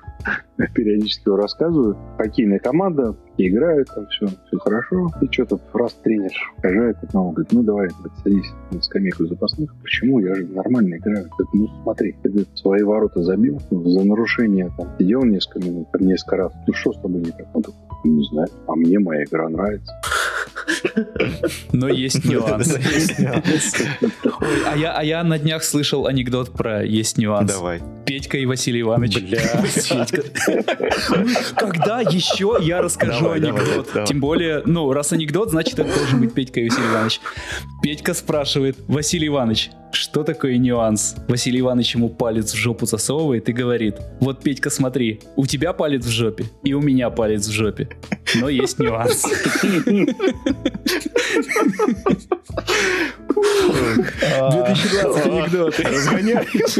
[0.73, 1.97] периодически его рассказываю.
[2.17, 5.09] Хоккейная команда, и играют, там все, все хорошо.
[5.21, 7.89] И что-то раз тренер скажет одного, говорит, ну давай,
[8.23, 9.73] садись на скамейку запасных.
[9.81, 10.19] Почему?
[10.19, 11.27] Я же нормально играю.
[11.29, 16.37] Говорит, ну смотри, ты говорит, свои ворота забил, за нарушение там сидел несколько минут, несколько
[16.37, 16.53] раз.
[16.67, 17.47] Ну что с тобой не так?
[17.53, 18.47] Он такой, Не знаю.
[18.67, 19.93] А мне моя игра нравится.
[21.71, 22.81] Но есть нюансы.
[24.23, 27.51] Ой, а я, а я на днях слышал анекдот про есть нюанс.
[27.51, 27.81] Давай.
[28.05, 29.15] Петька и Василий Иванович.
[31.55, 34.05] Когда еще я расскажу анекдот?
[34.05, 37.21] Тем более, ну, раз анекдот, значит, это должен быть Петька и Василий Иванович.
[37.81, 41.15] Петька спрашивает, Василий Иванович, что такое нюанс?
[41.27, 46.05] Василий Иванович ему палец в жопу засовывает и говорит, вот, Петька, смотри, у тебя палец
[46.05, 47.89] в жопе, и у меня палец в жопе.
[48.35, 49.23] Но есть нюанс.
[53.33, 55.83] 2020 анекдоты.
[55.83, 56.73] Разгоняешь.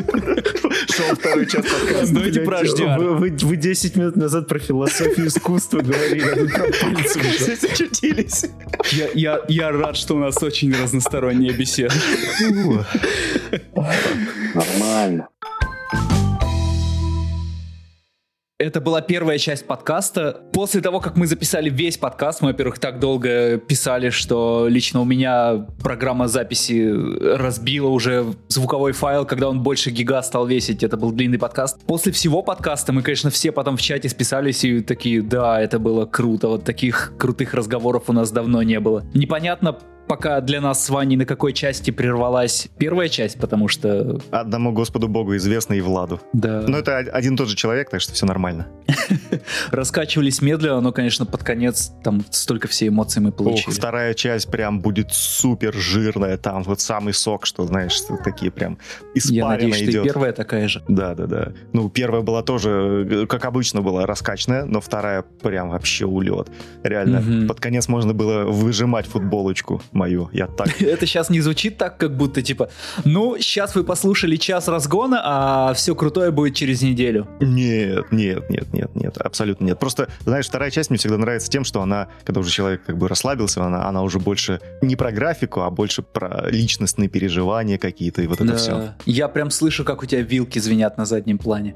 [0.95, 2.13] Шел второй час подкаста.
[2.13, 2.59] Давайте про.
[2.97, 7.39] Вы, вы- вы 10 минут назад про философию искусства говорили, а.
[7.39, 8.45] Здесь очутились.
[8.91, 11.93] Я, я, я рад, что у нас очень разносторонняя беседа.
[14.53, 15.27] Нормально.
[18.63, 20.39] Это была первая часть подкаста.
[20.53, 25.03] После того, как мы записали весь подкаст, мы, во-первых, так долго писали, что лично у
[25.03, 26.89] меня программа записи
[27.35, 30.81] разбила уже звуковой файл, когда он больше гига стал весить.
[30.81, 31.77] Это был длинный подкаст.
[31.85, 36.05] После всего подкаста мы, конечно, все потом в чате списались и такие, да, это было
[36.05, 36.47] круто.
[36.47, 39.03] Вот таких крутых разговоров у нас давно не было.
[39.13, 39.77] Непонятно,
[40.07, 44.19] пока для нас с Ваней на какой части прервалась первая часть, потому что...
[44.31, 46.19] Одному Господу Богу известно и Владу.
[46.33, 46.63] Да.
[46.67, 48.67] Но это один и тот же человек, так что все нормально.
[49.71, 53.69] раскачивались медленно, но, конечно, под конец там столько все эмоций мы получили.
[53.69, 58.77] Ох, вторая часть прям будет супер жирная, там вот самый сок, что, знаешь, такие прям
[59.13, 60.03] Я испарина надеюсь, что и идет.
[60.03, 60.83] первая такая же.
[60.87, 61.53] Да, да, да.
[61.73, 66.49] Ну, первая была тоже, э, как обычно, была раскачанная, но вторая прям вообще улет.
[66.83, 67.21] Реально.
[67.21, 67.47] Мгм.
[67.47, 70.29] Под конец можно было выжимать футболочку мою.
[70.33, 70.81] Я так...
[70.81, 72.69] Это сейчас не звучит так, как будто типа,
[73.05, 77.27] ну, сейчас вы послушали час разгона, а все крутое будет через неделю.
[77.39, 79.79] Нет, нет, нет, нет, нет, абсолютно нет.
[79.79, 83.07] Просто, знаешь, вторая часть мне всегда нравится тем, что она, когда уже человек как бы
[83.07, 88.27] расслабился, она, она уже больше не про графику, а больше про личностные переживания какие-то и
[88.27, 88.57] вот это Да.
[88.57, 88.93] все.
[89.05, 91.75] Я прям слышу, как у тебя вилки звенят на заднем плане.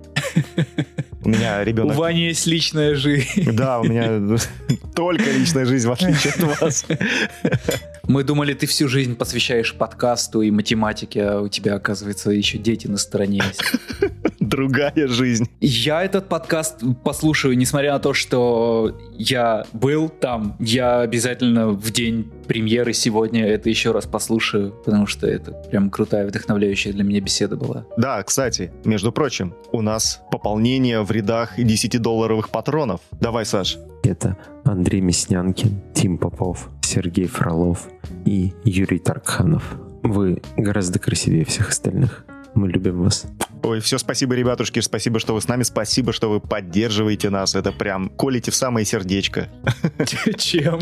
[1.23, 1.97] У меня У ребенок...
[1.97, 3.51] Вани есть личная жизнь.
[3.51, 4.37] Да, у меня
[4.95, 6.85] только личная жизнь, в отличие от вас.
[8.07, 12.87] Мы думали, ты всю жизнь посвящаешь подкасту и математике, а у тебя, оказывается, еще дети
[12.87, 13.61] на стороне есть.
[14.39, 15.49] Другая жизнь.
[15.59, 22.31] Я этот подкаст послушаю, несмотря на то, что я был там, я обязательно в день
[22.47, 27.57] премьеры сегодня это еще раз послушаю, потому что это прям крутая, вдохновляющая для меня беседа
[27.57, 27.85] была.
[27.97, 33.01] Да, кстати, между прочим, у нас пополнение в рядах 10-долларовых патронов.
[33.19, 33.77] Давай, Саш.
[34.07, 37.89] Это Андрей Мяснянкин, Тим Попов, Сергей Фролов
[38.25, 39.77] и Юрий Таркханов.
[40.01, 42.25] Вы гораздо красивее всех остальных.
[42.55, 43.25] Мы любим вас.
[43.63, 47.53] Ой, все, спасибо, ребятушки, спасибо, что вы с нами, спасибо, что вы поддерживаете нас.
[47.53, 49.49] Это прям колите в самое сердечко.
[50.37, 50.79] Чем?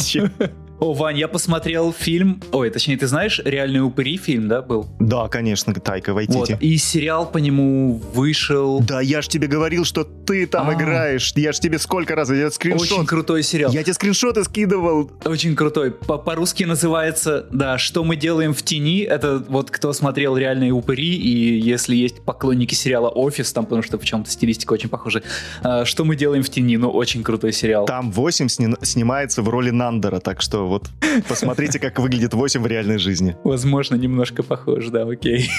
[0.85, 4.85] О, Вань, я посмотрел фильм, ой, точнее, ты знаешь, «Реальные упыри» фильм, да, был?
[4.99, 6.57] Да, конечно, Тайка Вот, Вайтити.
[6.61, 8.81] и сериал по нему вышел.
[8.81, 10.73] Да, я ж тебе говорил, что ты там А.
[10.75, 11.33] играешь.
[11.35, 12.81] Я ж тебе сколько раз, я скриншот...
[12.99, 13.71] Очень крутой сериал.
[13.71, 15.09] Я тебе скриншоты скидывал.
[15.25, 15.89] Очень крутой.
[15.89, 18.99] По- По-русски называется, да, «Что мы делаем в тени».
[19.01, 23.97] Это вот кто смотрел «Реальные упыри», и если есть поклонники сериала «Офис», там, потому что
[23.97, 25.23] в чем-то стилистика очень похожа,
[25.63, 27.87] а, «Что мы делаем в тени», ну, очень крутой сериал.
[27.87, 30.89] Там 8 сни- снимается в роли Нандера, так что вот
[31.27, 33.35] посмотрите, как выглядит 8 в реальной жизни.
[33.43, 35.49] Возможно, немножко похож, да, окей.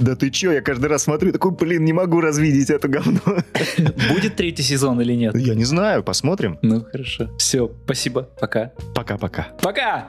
[0.00, 3.20] Да ты чё, я каждый раз смотрю, такой, блин, не могу развидеть это говно.
[4.10, 5.34] Будет третий сезон или нет?
[5.36, 6.58] Я не знаю, посмотрим.
[6.62, 7.30] Ну, хорошо.
[7.38, 8.72] Все, спасибо, пока.
[8.94, 9.48] Пока-пока.
[9.62, 10.08] Пока!